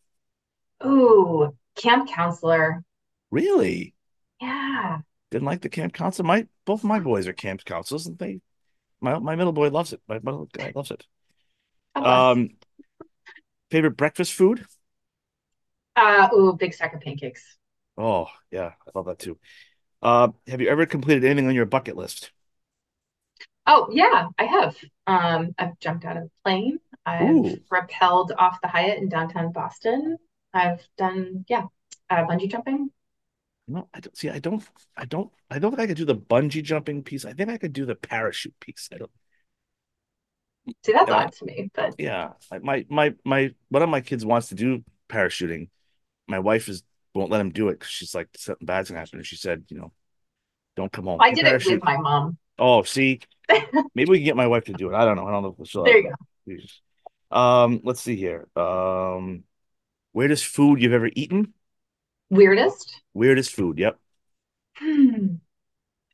Ooh, 0.86 1.58
camp 1.76 2.08
counselor. 2.10 2.84
Really? 3.32 3.96
Yeah. 4.42 5.02
Didn't 5.34 5.48
like 5.48 5.62
the 5.62 5.70
camp 5.70 5.94
counselor. 5.94 6.28
My 6.28 6.48
both 6.64 6.84
my 6.84 7.00
boys 7.00 7.26
are 7.28 7.34
camp 7.34 7.66
counselors, 7.66 8.06
and 8.06 8.20
they 8.20 8.40
my 9.02 9.20
my 9.20 9.36
middle 9.36 9.54
boy 9.54 9.70
loves 9.70 9.94
it. 9.94 10.02
My 10.08 10.16
middle 10.16 10.48
guy 10.54 10.72
loves 10.76 10.92
it. 10.92 11.06
God. 11.96 12.28
Um, 12.32 12.52
favorite 13.72 13.98
breakfast 13.98 14.34
food? 14.34 14.66
Uh, 15.96 16.30
ooh, 16.36 16.54
big 16.54 16.74
stack 16.74 16.94
of 16.94 17.02
pancakes. 17.02 17.58
Oh 17.98 18.28
yeah, 18.52 18.74
I 18.88 18.92
love 18.96 19.06
that 19.06 19.20
too. 19.20 19.40
Uh, 20.02 20.30
have 20.48 20.62
you 20.62 20.70
ever 20.70 20.86
completed 20.86 21.26
anything 21.26 21.48
on 21.48 21.56
your 21.56 21.66
bucket 21.66 21.98
list? 21.98 22.32
Oh, 23.66 23.88
yeah, 23.92 24.28
I 24.38 24.44
have. 24.46 24.76
Um, 25.08 25.56
I've 25.58 25.80
jumped 25.80 26.06
out 26.06 26.18
of 26.18 26.24
a 26.24 26.32
plane. 26.44 26.80
I've 27.06 27.46
Ooh. 27.46 27.60
rappelled 27.72 28.32
off 28.38 28.60
the 28.62 28.68
Hyatt 28.68 28.98
in 29.00 29.10
downtown 29.10 29.52
Boston. 29.52 30.18
I've 30.54 30.86
done, 30.98 31.46
yeah, 31.48 31.66
uh, 32.10 32.26
bungee 32.26 32.52
jumping. 32.52 32.90
No, 33.68 33.88
I 33.94 34.00
don't 34.02 34.18
see. 34.18 34.30
I 34.30 34.40
don't. 34.40 34.64
I 34.98 35.06
don't. 35.06 35.32
I 35.50 35.60
don't 35.60 35.72
think 35.72 35.82
I 35.82 35.88
could 35.88 35.98
do 35.98 36.06
the 36.06 36.16
bungee 36.16 36.64
jumping 36.64 37.04
piece. 37.04 37.26
I 37.26 37.34
think 37.34 37.50
I 37.50 37.58
could 37.58 37.74
do 37.74 37.86
the 37.86 37.96
parachute 37.96 38.60
piece. 38.60 38.90
I 38.94 38.98
don't. 38.98 39.12
See, 40.84 40.94
that's 40.94 41.12
odd 41.12 41.32
to 41.34 41.46
me, 41.46 41.70
but 41.74 41.96
Yeah, 41.98 42.34
my 42.62 42.86
my 42.90 43.14
my 43.24 43.54
one 43.70 43.84
of 43.84 43.90
my 43.90 44.02
kids 44.02 44.26
wants 44.26 44.50
to 44.50 44.56
do 44.56 44.84
parachuting. 45.10 45.70
My 46.28 46.40
wife 46.40 46.68
is 46.68 46.84
won't 47.14 47.32
let 47.32 47.42
him 47.42 47.52
do 47.52 47.70
it 47.70 47.74
because 47.74 47.90
she's 47.92 48.16
like 48.16 48.30
something 48.36 48.66
bad's 48.66 48.90
gonna 48.90 49.00
happen. 49.00 49.20
And 49.20 49.26
she 49.26 49.36
said, 49.36 49.64
you 49.70 49.78
know, 49.78 49.94
don't 50.76 50.92
come 50.92 51.06
home. 51.06 51.20
I 51.22 51.32
did 51.32 51.46
it 51.46 51.66
with 51.66 51.84
my 51.84 51.98
mom. 51.98 52.38
Oh, 52.60 52.84
see, 52.84 53.20
maybe 53.96 54.10
we 54.10 54.18
can 54.20 54.26
get 54.26 54.36
my 54.36 54.48
wife 54.48 54.66
to 54.66 54.74
do 54.74 54.90
it. 54.90 54.96
I 54.96 55.06
don't 55.06 55.16
know. 55.16 55.28
I 55.28 55.32
don't 55.32 55.44
know 55.44 55.56
if 55.60 55.68
she'll. 55.68 55.84
There 55.84 55.98
you 55.98 56.10
go. 57.32 57.38
Um, 57.38 57.82
let's 57.84 58.02
see 58.02 58.16
here. 58.16 58.48
Um, 58.56 59.44
weirdest 60.14 60.46
food 60.46 60.82
you've 60.82 60.94
ever 60.94 61.10
eaten? 61.16 61.54
Weirdest? 62.34 63.02
Weirdest 63.14 63.52
food. 63.54 63.78
Yep. 63.78 64.00
Hmm. 64.78 65.36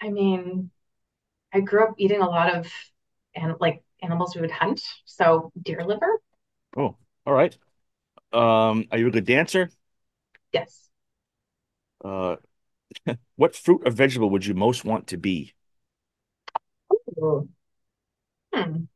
I 0.01 0.09
mean, 0.09 0.71
I 1.53 1.61
grew 1.61 1.83
up 1.83 1.95
eating 1.97 2.21
a 2.21 2.29
lot 2.29 2.55
of 2.55 2.71
and 3.35 3.55
like 3.59 3.83
animals 4.01 4.35
we 4.35 4.41
would 4.41 4.51
hunt, 4.51 4.81
so 5.05 5.51
deer 5.61 5.83
liver. 5.85 6.21
Oh, 6.75 6.95
all 7.25 7.33
right. 7.33 7.57
Um, 8.33 8.85
are 8.91 8.97
you 8.97 9.07
a 9.07 9.11
good 9.11 9.25
dancer? 9.25 9.69
Yes. 10.51 10.89
Uh, 12.03 12.37
what 13.35 13.55
fruit 13.55 13.81
or 13.85 13.91
vegetable 13.91 14.29
would 14.31 14.45
you 14.45 14.53
most 14.53 14.85
want 14.85 15.07
to 15.07 15.17
be? 15.17 15.53
Ooh. 17.17 17.49
Hmm. 18.53 18.87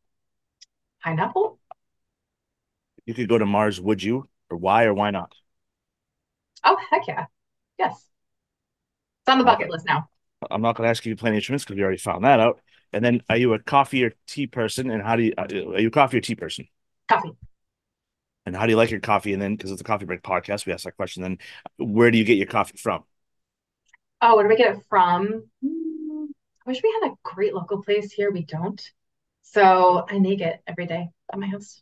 Pineapple? 1.03 1.59
You 3.05 3.13
could 3.13 3.29
go 3.29 3.37
to 3.37 3.45
Mars, 3.45 3.79
would 3.79 4.03
you? 4.03 4.27
Or 4.49 4.57
why 4.57 4.83
or 4.83 4.93
why 4.93 5.09
not? 5.11 5.33
Oh, 6.63 6.77
heck 6.89 7.07
yeah. 7.07 7.25
Yes. 7.77 7.93
It's 9.21 9.31
on 9.31 9.37
the 9.39 9.45
bucket 9.45 9.69
list 9.69 9.85
now. 9.87 10.07
I'm 10.51 10.61
not 10.61 10.75
going 10.75 10.85
to 10.85 10.91
ask 10.91 11.05
you 11.05 11.15
to 11.15 11.19
play 11.19 11.29
any 11.29 11.37
instruments 11.37 11.63
because 11.63 11.77
we 11.77 11.83
already 11.83 11.97
found 11.97 12.25
that 12.25 12.39
out. 12.39 12.59
And 12.91 13.03
then, 13.03 13.21
are 13.29 13.37
you 13.37 13.53
a 13.53 13.59
coffee 13.59 14.03
or 14.03 14.13
tea 14.27 14.47
person? 14.47 14.89
And 14.91 15.01
how 15.01 15.15
do 15.15 15.23
you, 15.23 15.33
uh, 15.37 15.47
are 15.49 15.79
you 15.79 15.87
a 15.87 15.91
coffee 15.91 16.17
or 16.17 16.21
tea 16.21 16.35
person? 16.35 16.67
Coffee. 17.09 17.31
And 18.45 18.55
how 18.55 18.65
do 18.65 18.71
you 18.71 18.77
like 18.77 18.91
your 18.91 18.99
coffee? 18.99 19.33
And 19.33 19.41
then, 19.41 19.55
because 19.55 19.71
it's 19.71 19.81
a 19.81 19.85
coffee 19.85 20.05
break 20.05 20.21
podcast, 20.21 20.65
we 20.65 20.73
asked 20.73 20.83
that 20.83 20.97
question. 20.97 21.23
Then, 21.23 21.37
where 21.77 22.11
do 22.11 22.17
you 22.17 22.25
get 22.25 22.37
your 22.37 22.47
coffee 22.47 22.77
from? 22.77 23.03
Oh, 24.21 24.35
where 24.35 24.43
do 24.43 24.49
we 24.49 24.57
get 24.57 24.75
it 24.75 24.83
from? 24.89 25.49
I 25.63 26.69
wish 26.69 26.81
we 26.83 26.99
had 27.01 27.11
a 27.11 27.15
great 27.23 27.53
local 27.53 27.81
place 27.81 28.11
here. 28.11 28.31
We 28.31 28.43
don't. 28.43 28.81
So 29.41 30.05
I 30.09 30.19
make 30.19 30.41
it 30.41 30.61
every 30.67 30.85
day 30.85 31.09
at 31.31 31.39
my 31.39 31.47
house. 31.47 31.81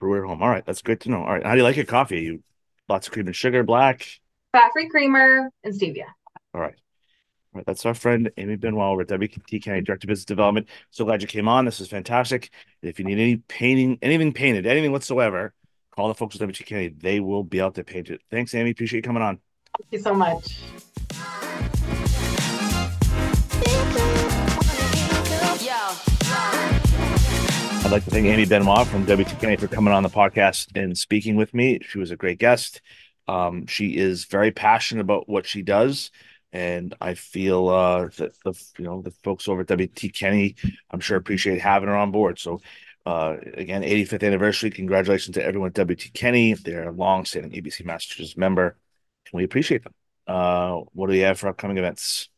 Brewer 0.00 0.24
home. 0.24 0.42
All 0.42 0.48
right, 0.48 0.64
that's 0.64 0.82
great 0.82 1.00
to 1.00 1.10
know. 1.10 1.18
All 1.18 1.32
right, 1.32 1.44
how 1.44 1.52
do 1.52 1.58
you 1.58 1.64
like 1.64 1.76
your 1.76 1.84
coffee? 1.84 2.20
You 2.20 2.42
lots 2.88 3.06
of 3.06 3.12
cream 3.12 3.26
and 3.26 3.36
sugar, 3.36 3.62
black. 3.62 4.06
Fat-free 4.52 4.88
creamer 4.88 5.50
and 5.64 5.74
stevia. 5.74 6.06
All 6.54 6.60
right. 6.60 6.74
All 7.54 7.60
right, 7.60 7.66
that's 7.66 7.86
our 7.86 7.94
friend 7.94 8.30
Amy 8.36 8.56
Benoit 8.56 8.82
over 8.82 9.02
at 9.02 9.08
WT 9.08 9.62
Kenney 9.62 9.80
Director 9.80 10.04
of 10.04 10.08
Business 10.08 10.26
Development. 10.26 10.68
So 10.90 11.04
glad 11.04 11.22
you 11.22 11.28
came 11.28 11.48
on. 11.48 11.64
This 11.64 11.80
is 11.80 11.88
fantastic. 11.88 12.50
If 12.82 12.98
you 12.98 13.04
need 13.06 13.18
any 13.18 13.36
painting, 13.36 13.98
anything 14.02 14.32
painted, 14.32 14.66
anything 14.66 14.92
whatsoever, 14.92 15.54
call 15.90 16.08
the 16.08 16.14
folks 16.14 16.36
at 16.36 16.46
WT 16.46 16.66
Kenney. 16.66 16.88
They 16.88 17.20
will 17.20 17.44
be 17.44 17.60
out 17.60 17.74
to 17.76 17.84
paint 17.84 18.10
it. 18.10 18.20
Thanks, 18.30 18.54
Amy. 18.54 18.70
Appreciate 18.70 18.98
you 18.98 19.02
coming 19.02 19.22
on. 19.22 19.40
Thank 19.78 19.92
you 19.92 19.98
so 19.98 20.14
much. 20.14 20.60
I'd 27.88 27.92
like 27.92 28.04
to 28.04 28.10
thank 28.10 28.26
Amy 28.26 28.44
Benoit 28.44 28.86
from 28.86 29.06
WTK 29.06 29.58
for 29.58 29.66
coming 29.66 29.94
on 29.94 30.02
the 30.02 30.10
podcast 30.10 30.76
and 30.76 30.96
speaking 30.96 31.36
with 31.36 31.54
me. 31.54 31.80
She 31.80 31.98
was 31.98 32.10
a 32.10 32.16
great 32.16 32.38
guest. 32.38 32.82
Um, 33.26 33.64
she 33.64 33.96
is 33.96 34.26
very 34.26 34.50
passionate 34.50 35.00
about 35.00 35.26
what 35.26 35.46
she 35.46 35.62
does, 35.62 36.10
and 36.52 36.94
I 37.00 37.14
feel 37.14 37.70
uh, 37.70 38.08
that 38.18 38.34
the 38.44 38.52
you 38.76 38.84
know 38.84 39.00
the 39.00 39.12
folks 39.24 39.48
over 39.48 39.62
at 39.62 39.70
WT 39.70 40.12
Kenney, 40.12 40.56
I'm 40.90 41.00
sure 41.00 41.16
appreciate 41.16 41.62
having 41.62 41.88
her 41.88 41.96
on 41.96 42.10
board. 42.10 42.38
So, 42.38 42.60
uh, 43.06 43.38
again, 43.54 43.80
85th 43.80 44.26
anniversary. 44.26 44.68
Congratulations 44.68 45.36
to 45.36 45.42
everyone 45.42 45.72
at 45.74 45.88
WT 45.88 46.12
Kenney. 46.12 46.52
They're 46.52 46.90
a 46.90 46.92
long-standing 46.92 47.52
ABC 47.52 47.86
Masters 47.86 48.36
member, 48.36 48.76
and 49.32 49.38
we 49.38 49.44
appreciate 49.44 49.84
them. 49.84 49.94
Uh, 50.26 50.82
what 50.92 51.06
do 51.06 51.12
we 51.12 51.20
have 51.20 51.40
for 51.40 51.48
upcoming 51.48 51.78
events? 51.78 52.28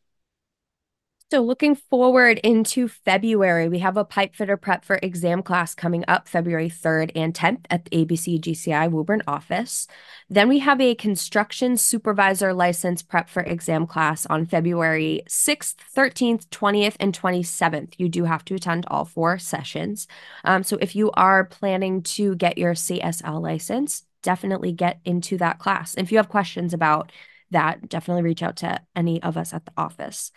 So, 1.32 1.42
looking 1.42 1.76
forward 1.76 2.38
into 2.38 2.88
February, 2.88 3.68
we 3.68 3.78
have 3.78 3.96
a 3.96 4.04
pipe 4.04 4.34
fitter 4.34 4.56
prep 4.56 4.84
for 4.84 4.98
exam 5.00 5.44
class 5.44 5.76
coming 5.76 6.04
up 6.08 6.26
February 6.26 6.68
3rd 6.68 7.12
and 7.14 7.32
10th 7.32 7.66
at 7.70 7.84
the 7.84 8.04
ABC 8.04 8.40
GCI 8.40 8.90
Woburn 8.90 9.22
office. 9.28 9.86
Then 10.28 10.48
we 10.48 10.58
have 10.58 10.80
a 10.80 10.96
construction 10.96 11.76
supervisor 11.76 12.52
license 12.52 13.02
prep 13.02 13.28
for 13.28 13.44
exam 13.44 13.86
class 13.86 14.26
on 14.26 14.44
February 14.44 15.22
6th, 15.28 15.76
13th, 15.94 16.48
20th, 16.48 16.96
and 16.98 17.16
27th. 17.16 17.94
You 17.96 18.08
do 18.08 18.24
have 18.24 18.44
to 18.46 18.56
attend 18.56 18.86
all 18.88 19.04
four 19.04 19.38
sessions. 19.38 20.08
Um, 20.42 20.64
so, 20.64 20.78
if 20.80 20.96
you 20.96 21.12
are 21.12 21.44
planning 21.44 22.02
to 22.18 22.34
get 22.34 22.58
your 22.58 22.74
CSL 22.74 23.40
license, 23.40 24.02
definitely 24.24 24.72
get 24.72 24.98
into 25.04 25.38
that 25.38 25.60
class. 25.60 25.94
If 25.96 26.10
you 26.10 26.18
have 26.18 26.28
questions 26.28 26.74
about 26.74 27.12
that, 27.52 27.88
definitely 27.88 28.24
reach 28.24 28.42
out 28.42 28.56
to 28.56 28.80
any 28.96 29.22
of 29.22 29.36
us 29.36 29.54
at 29.54 29.64
the 29.64 29.72
office. 29.76 30.32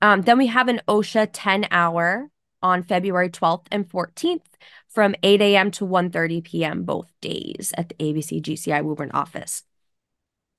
Um, 0.00 0.22
then 0.22 0.38
we 0.38 0.46
have 0.46 0.68
an 0.68 0.80
OSHA 0.88 1.30
10 1.32 1.66
hour 1.70 2.30
on 2.62 2.82
February 2.82 3.30
12th 3.30 3.66
and 3.70 3.88
14th 3.88 4.42
from 4.88 5.14
8 5.22 5.40
a.m. 5.40 5.70
to 5.72 5.84
1:30 5.84 6.42
p.m. 6.42 6.84
both 6.84 7.08
days 7.20 7.72
at 7.76 7.88
the 7.88 7.94
ABC 7.96 8.42
GCI 8.42 8.82
Woburn 8.82 9.10
office. 9.12 9.62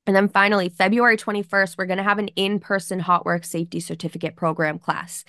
And 0.08 0.16
then 0.16 0.30
finally, 0.30 0.70
February 0.70 1.18
21st, 1.18 1.78
we're 1.78 1.86
going 1.86 1.98
to 1.98 2.04
have 2.04 2.20
an 2.20 2.30
in-person 2.30 3.00
hot 3.00 3.26
work 3.26 3.46
safety 3.46 3.80
certificate 3.80 4.36
program 4.36 4.80
class. 4.80 5.24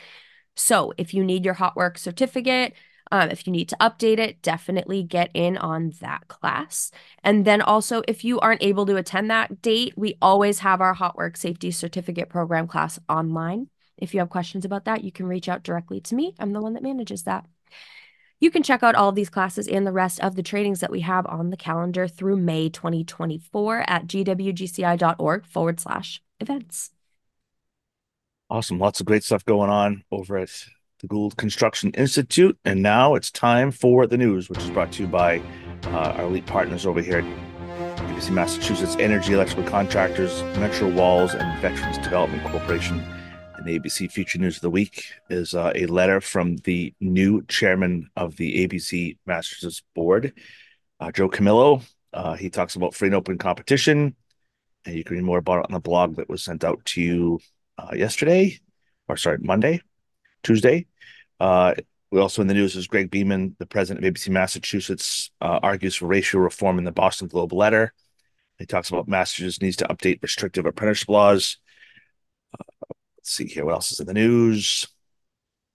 So 0.56 0.92
if 0.96 1.12
you 1.12 1.24
need 1.24 1.44
your 1.44 1.54
hot 1.54 1.76
work 1.76 1.98
certificate, 1.98 2.74
um, 3.12 3.28
if 3.30 3.46
you 3.46 3.52
need 3.52 3.68
to 3.70 3.76
update 3.80 4.18
it, 4.18 4.40
definitely 4.40 5.02
get 5.02 5.30
in 5.34 5.56
on 5.56 5.92
that 6.00 6.28
class. 6.28 6.92
And 7.24 7.44
then 7.44 7.60
also, 7.60 8.02
if 8.06 8.24
you 8.24 8.38
aren't 8.40 8.62
able 8.62 8.86
to 8.86 8.96
attend 8.96 9.30
that 9.30 9.60
date, 9.62 9.94
we 9.96 10.16
always 10.22 10.60
have 10.60 10.80
our 10.80 10.94
hot 10.94 11.16
work 11.16 11.36
safety 11.36 11.72
certificate 11.72 12.28
program 12.28 12.66
class 12.66 12.98
online. 13.08 13.68
If 14.00 14.14
you 14.14 14.20
have 14.20 14.30
questions 14.30 14.64
about 14.64 14.84
that, 14.84 15.04
you 15.04 15.12
can 15.12 15.26
reach 15.26 15.48
out 15.48 15.62
directly 15.62 16.00
to 16.02 16.14
me. 16.14 16.34
I'm 16.38 16.52
the 16.52 16.60
one 16.60 16.74
that 16.74 16.82
manages 16.82 17.24
that. 17.24 17.46
You 18.40 18.50
can 18.50 18.62
check 18.62 18.82
out 18.82 18.94
all 18.94 19.10
of 19.10 19.14
these 19.14 19.28
classes 19.28 19.68
and 19.68 19.86
the 19.86 19.92
rest 19.92 20.18
of 20.20 20.34
the 20.34 20.42
trainings 20.42 20.80
that 20.80 20.90
we 20.90 21.00
have 21.00 21.26
on 21.26 21.50
the 21.50 21.58
calendar 21.58 22.08
through 22.08 22.38
May 22.38 22.70
2024 22.70 23.84
at 23.86 24.06
gwgci.org 24.06 25.46
forward 25.46 25.78
slash 25.78 26.22
events. 26.40 26.90
Awesome. 28.48 28.78
Lots 28.78 28.98
of 28.98 29.06
great 29.06 29.24
stuff 29.24 29.44
going 29.44 29.70
on 29.70 30.04
over 30.10 30.38
at 30.38 30.50
the 31.00 31.06
Gould 31.06 31.36
Construction 31.36 31.90
Institute. 31.92 32.58
And 32.64 32.82
now 32.82 33.14
it's 33.14 33.30
time 33.30 33.70
for 33.70 34.06
the 34.06 34.16
news, 34.16 34.48
which 34.48 34.60
is 34.60 34.70
brought 34.70 34.92
to 34.92 35.02
you 35.02 35.08
by 35.08 35.42
uh, 35.84 36.14
our 36.16 36.24
elite 36.24 36.46
partners 36.46 36.86
over 36.86 37.02
here 37.02 37.18
at 37.18 38.30
Massachusetts 38.30 38.96
Energy 38.98 39.34
Electrical 39.34 39.64
Contractors, 39.64 40.42
Metro 40.58 40.88
Walls, 40.88 41.34
and 41.34 41.60
Veterans 41.60 41.98
Development 41.98 42.42
Corporation. 42.44 43.02
The 43.64 43.78
ABC 43.78 44.10
Future 44.10 44.38
News 44.38 44.56
of 44.56 44.62
the 44.62 44.70
Week 44.70 45.04
is 45.28 45.54
uh, 45.54 45.72
a 45.74 45.84
letter 45.84 46.22
from 46.22 46.56
the 46.58 46.94
new 46.98 47.42
chairman 47.44 48.08
of 48.16 48.34
the 48.36 48.66
ABC 48.66 49.18
Masters 49.26 49.82
Board, 49.94 50.32
uh, 50.98 51.12
Joe 51.12 51.28
Camillo. 51.28 51.82
Uh, 52.10 52.34
he 52.34 52.48
talks 52.48 52.76
about 52.76 52.94
free 52.94 53.08
and 53.08 53.14
open 53.14 53.36
competition. 53.36 54.16
And 54.86 54.96
you 54.96 55.04
can 55.04 55.16
read 55.16 55.24
more 55.24 55.38
about 55.38 55.58
it 55.58 55.66
on 55.66 55.74
the 55.74 55.80
blog 55.80 56.16
that 56.16 56.30
was 56.30 56.42
sent 56.42 56.64
out 56.64 56.82
to 56.86 57.02
you 57.02 57.40
uh, 57.76 57.94
yesterday, 57.94 58.58
or 59.08 59.18
sorry, 59.18 59.36
Monday, 59.42 59.82
Tuesday. 60.42 60.86
Uh, 61.38 61.74
we 62.10 62.18
also 62.18 62.40
in 62.40 62.48
the 62.48 62.54
news 62.54 62.76
is 62.76 62.86
Greg 62.86 63.10
Beeman, 63.10 63.56
the 63.58 63.66
president 63.66 64.06
of 64.06 64.14
ABC 64.14 64.30
Massachusetts, 64.30 65.30
uh, 65.42 65.60
argues 65.62 65.96
for 65.96 66.06
racial 66.06 66.40
reform 66.40 66.78
in 66.78 66.84
the 66.84 66.92
Boston 66.92 67.28
Globe 67.28 67.52
letter. 67.52 67.92
He 68.58 68.64
talks 68.64 68.88
about 68.88 69.06
Massachusetts 69.06 69.60
needs 69.60 69.76
to 69.76 69.88
update 69.88 70.22
restrictive 70.22 70.64
apprenticeship 70.64 71.10
laws. 71.10 71.58
See 73.30 73.46
here. 73.46 73.64
What 73.64 73.74
else 73.74 73.92
is 73.92 74.00
in 74.00 74.08
the 74.08 74.14
news? 74.14 74.88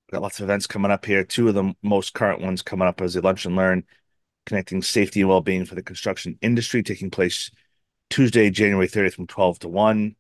We've 0.05 0.15
got 0.15 0.21
lots 0.21 0.39
of 0.39 0.43
events 0.43 0.67
coming 0.67 0.91
up 0.91 1.05
here. 1.05 1.23
Two 1.23 1.47
of 1.47 1.55
the 1.55 1.73
most 1.81 2.13
current 2.13 2.41
ones 2.41 2.61
coming 2.61 2.85
up 2.85 3.01
is 3.01 3.13
the 3.13 3.21
Lunch 3.21 3.45
and 3.45 3.55
Learn, 3.55 3.85
connecting 4.45 4.81
safety 4.81 5.21
and 5.21 5.29
well-being 5.29 5.63
for 5.63 5.73
the 5.73 5.81
construction 5.81 6.37
industry, 6.41 6.83
taking 6.83 7.09
place 7.09 7.49
Tuesday, 8.09 8.49
January 8.49 8.89
30th 8.89 9.13
from 9.13 9.27
12 9.27 9.59
to 9.59 9.69
1. 9.69 10.17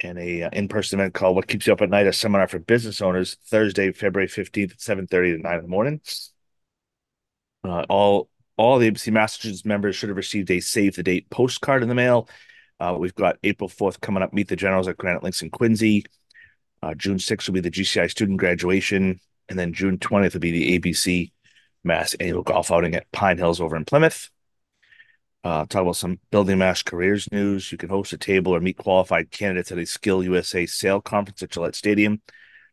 And 0.00 0.18
a 0.18 0.42
uh, 0.42 0.50
in-person 0.52 0.98
event 0.98 1.14
called 1.14 1.36
What 1.36 1.46
Keeps 1.46 1.68
You 1.68 1.74
Up 1.74 1.80
at 1.80 1.90
Night, 1.90 2.08
a 2.08 2.12
seminar 2.12 2.48
for 2.48 2.58
business 2.58 3.00
owners, 3.00 3.36
Thursday, 3.46 3.92
February 3.92 4.28
15th 4.28 4.72
at 4.72 4.78
7.30 4.78 5.08
to 5.08 5.38
9 5.38 5.54
in 5.54 5.62
the 5.62 5.68
morning. 5.68 6.00
Uh, 7.62 7.84
all 7.88 8.30
all 8.56 8.80
the 8.80 8.90
ABC 8.90 9.12
Massachusetts 9.12 9.64
members 9.64 9.94
should 9.94 10.08
have 10.08 10.16
received 10.16 10.50
a 10.50 10.58
save 10.58 10.96
the 10.96 11.04
date 11.04 11.30
postcard 11.30 11.84
in 11.84 11.88
the 11.88 11.94
mail. 11.94 12.28
Uh, 12.80 12.96
we've 12.98 13.14
got 13.14 13.36
April 13.44 13.68
4th 13.68 14.00
coming 14.00 14.24
up, 14.24 14.32
Meet 14.32 14.48
the 14.48 14.56
Generals 14.56 14.88
at 14.88 14.96
Granite 14.98 15.22
Links 15.22 15.42
in 15.42 15.50
Quincy. 15.50 16.04
Uh, 16.82 16.94
June 16.94 17.18
6th 17.18 17.46
will 17.46 17.54
be 17.54 17.60
the 17.60 17.70
GCI 17.70 18.10
student 18.10 18.38
graduation. 18.38 19.20
And 19.48 19.58
then 19.58 19.72
June 19.72 19.98
20th 19.98 20.34
will 20.34 20.40
be 20.40 20.52
the 20.52 20.78
ABC 20.78 21.32
Mass 21.84 22.14
annual 22.14 22.42
golf 22.42 22.70
outing 22.70 22.94
at 22.94 23.10
Pine 23.12 23.38
Hills 23.38 23.60
over 23.60 23.76
in 23.76 23.84
Plymouth. 23.84 24.30
Uh, 25.44 25.64
talk 25.66 25.82
about 25.82 25.96
some 25.96 26.18
Building 26.30 26.58
Mass 26.58 26.82
careers 26.82 27.30
news. 27.30 27.70
You 27.70 27.78
can 27.78 27.88
host 27.88 28.12
a 28.12 28.18
table 28.18 28.54
or 28.54 28.60
meet 28.60 28.76
qualified 28.76 29.30
candidates 29.30 29.72
at 29.72 29.78
a 29.78 29.82
SkillsUSA 29.82 30.68
Sale 30.68 31.00
Conference 31.00 31.42
at 31.42 31.50
Gillette 31.50 31.76
Stadium, 31.76 32.20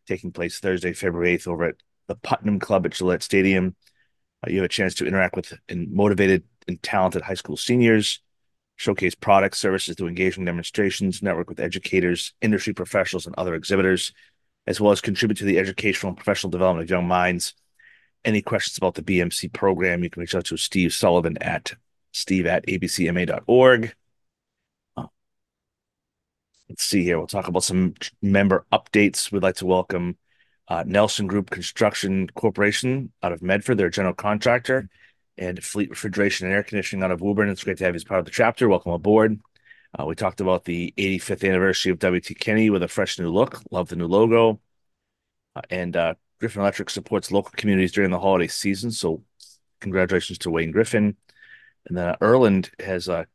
taking 0.07 0.31
place 0.31 0.59
Thursday, 0.59 0.91
February 0.91 1.37
8th 1.37 1.47
over 1.47 1.63
at 1.65 1.75
the 2.07 2.15
Putnam 2.15 2.59
Club 2.59 2.85
at 2.85 2.93
Gillette 2.93 3.23
Stadium. 3.23 3.75
Uh, 4.43 4.49
you 4.49 4.57
have 4.57 4.65
a 4.65 4.69
chance 4.69 4.95
to 4.95 5.05
interact 5.05 5.35
with 5.35 5.53
motivated 5.71 6.43
and 6.67 6.81
talented 6.81 7.21
high 7.21 7.35
school 7.35 7.55
seniors 7.55 8.21
showcase 8.75 9.15
products, 9.15 9.59
services 9.59 9.95
through 9.95 10.07
engaging 10.07 10.45
demonstrations, 10.45 11.21
network 11.21 11.49
with 11.49 11.59
educators, 11.59 12.33
industry 12.41 12.73
professionals, 12.73 13.25
and 13.25 13.35
other 13.37 13.55
exhibitors, 13.55 14.13
as 14.67 14.81
well 14.81 14.91
as 14.91 15.01
contribute 15.01 15.37
to 15.37 15.45
the 15.45 15.57
educational 15.57 16.09
and 16.09 16.17
professional 16.17 16.51
development 16.51 16.83
of 16.83 16.89
young 16.89 17.07
minds. 17.07 17.53
Any 18.23 18.41
questions 18.41 18.77
about 18.77 18.95
the 18.95 19.03
BMC 19.03 19.53
program, 19.53 20.03
you 20.03 20.09
can 20.09 20.21
reach 20.21 20.35
out 20.35 20.45
to 20.45 20.57
Steve 20.57 20.93
Sullivan 20.93 21.37
at 21.41 21.73
steve 22.11 22.45
at 22.45 22.65
abcma.org. 22.65 23.93
Uh, 24.97 25.05
let's 26.69 26.83
see 26.83 27.03
here. 27.03 27.17
We'll 27.17 27.27
talk 27.27 27.47
about 27.47 27.63
some 27.63 27.93
member 28.21 28.65
updates. 28.71 29.31
We'd 29.31 29.43
like 29.43 29.57
to 29.57 29.65
welcome 29.65 30.17
uh, 30.67 30.83
Nelson 30.85 31.27
Group 31.27 31.51
Construction 31.51 32.27
Corporation 32.33 33.11
out 33.21 33.31
of 33.31 33.43
Medford, 33.43 33.77
their 33.77 33.89
general 33.89 34.15
contractor 34.15 34.89
and 35.37 35.63
Fleet 35.63 35.89
Refrigeration 35.89 36.47
and 36.47 36.55
Air 36.55 36.63
Conditioning 36.63 37.03
out 37.03 37.11
of 37.11 37.21
Woburn. 37.21 37.49
It's 37.49 37.63
great 37.63 37.77
to 37.77 37.83
have 37.83 37.93
you 37.93 37.97
as 37.97 38.03
part 38.03 38.19
of 38.19 38.25
the 38.25 38.31
chapter. 38.31 38.69
Welcome 38.69 38.93
aboard. 38.93 39.39
Uh, 39.97 40.05
we 40.05 40.15
talked 40.15 40.41
about 40.41 40.65
the 40.65 40.93
85th 40.97 41.47
anniversary 41.47 41.91
of 41.91 41.99
WT 41.99 42.37
Kenney 42.39 42.69
with 42.69 42.83
a 42.83 42.87
fresh 42.87 43.17
new 43.19 43.31
look. 43.31 43.61
Love 43.71 43.89
the 43.89 43.95
new 43.95 44.07
logo. 44.07 44.59
Uh, 45.55 45.61
and 45.69 45.95
uh, 45.95 46.15
Griffin 46.39 46.61
Electric 46.61 46.89
supports 46.89 47.31
local 47.31 47.51
communities 47.55 47.91
during 47.91 48.11
the 48.11 48.19
holiday 48.19 48.47
season. 48.47 48.91
So, 48.91 49.23
congratulations 49.79 50.39
to 50.39 50.49
Wayne 50.49 50.71
Griffin. 50.71 51.15
And 51.87 51.97
then 51.97 52.09
uh, 52.09 52.15
Erland 52.21 52.71
has 52.79 53.07
uh, 53.07 53.25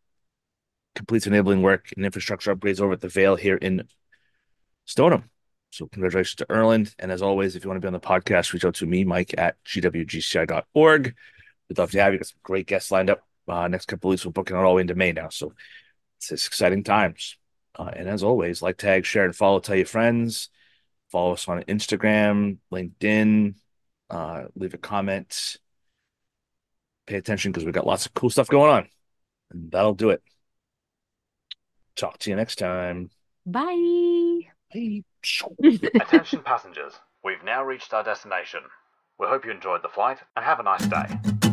completes 0.94 1.26
enabling 1.26 1.62
work 1.62 1.92
and 1.96 2.04
infrastructure 2.04 2.54
upgrades 2.54 2.80
over 2.80 2.92
at 2.92 3.00
the 3.00 3.08
Vale 3.08 3.36
here 3.36 3.56
in 3.56 3.84
Stoneham. 4.84 5.30
So, 5.70 5.86
congratulations 5.86 6.36
to 6.36 6.50
Erland. 6.50 6.94
And 6.98 7.10
as 7.10 7.22
always, 7.22 7.56
if 7.56 7.64
you 7.64 7.70
want 7.70 7.80
to 7.80 7.84
be 7.84 7.86
on 7.86 7.94
the 7.94 8.00
podcast, 8.00 8.52
reach 8.52 8.64
out 8.64 8.74
to 8.76 8.86
me, 8.86 9.04
Mike 9.04 9.34
at 9.38 9.56
gwgci.org. 9.64 11.14
We'd 11.70 11.78
love 11.78 11.92
to 11.92 12.02
have 12.02 12.12
you. 12.12 12.18
Got 12.18 12.26
some 12.26 12.38
great 12.42 12.66
guests 12.66 12.90
lined 12.90 13.10
up. 13.10 13.22
Uh, 13.48 13.68
next 13.68 13.86
couple 13.86 14.10
weeks, 14.10 14.26
we're 14.26 14.32
booking 14.32 14.56
all 14.56 14.64
the 14.64 14.74
way 14.74 14.80
into 14.82 14.96
May 14.96 15.12
now. 15.12 15.28
So 15.28 15.54
it's, 16.18 16.32
it's 16.32 16.46
exciting 16.48 16.82
times. 16.82 17.36
Uh, 17.78 17.92
and 17.94 18.08
as 18.08 18.24
always, 18.24 18.60
like, 18.60 18.76
tag, 18.76 19.06
share, 19.06 19.24
and 19.24 19.34
follow. 19.34 19.60
Tell 19.60 19.76
your 19.76 19.86
friends. 19.86 20.50
Follow 21.10 21.34
us 21.34 21.48
on 21.48 21.62
Instagram, 21.62 22.58
LinkedIn. 22.72 23.54
Uh, 24.10 24.44
leave 24.56 24.74
a 24.74 24.78
comment. 24.78 25.56
Pay 27.06 27.16
attention 27.16 27.52
because 27.52 27.64
we've 27.64 27.74
got 27.74 27.86
lots 27.86 28.04
of 28.06 28.14
cool 28.14 28.30
stuff 28.30 28.48
going 28.48 28.70
on. 28.70 28.88
And 29.52 29.70
that'll 29.70 29.94
do 29.94 30.10
it. 30.10 30.22
Talk 31.94 32.18
to 32.18 32.30
you 32.30 32.36
next 32.36 32.56
time. 32.56 33.10
Bye. 33.46 34.40
Bye. 34.74 35.04
Attention 36.00 36.40
passengers, 36.42 36.94
we've 37.22 37.44
now 37.44 37.64
reached 37.64 37.92
our 37.94 38.02
destination. 38.02 38.60
We 39.18 39.26
hope 39.26 39.44
you 39.44 39.50
enjoyed 39.50 39.82
the 39.82 39.88
flight 39.88 40.18
and 40.34 40.44
have 40.44 40.60
a 40.60 40.62
nice 40.62 40.86
day. 40.86 41.49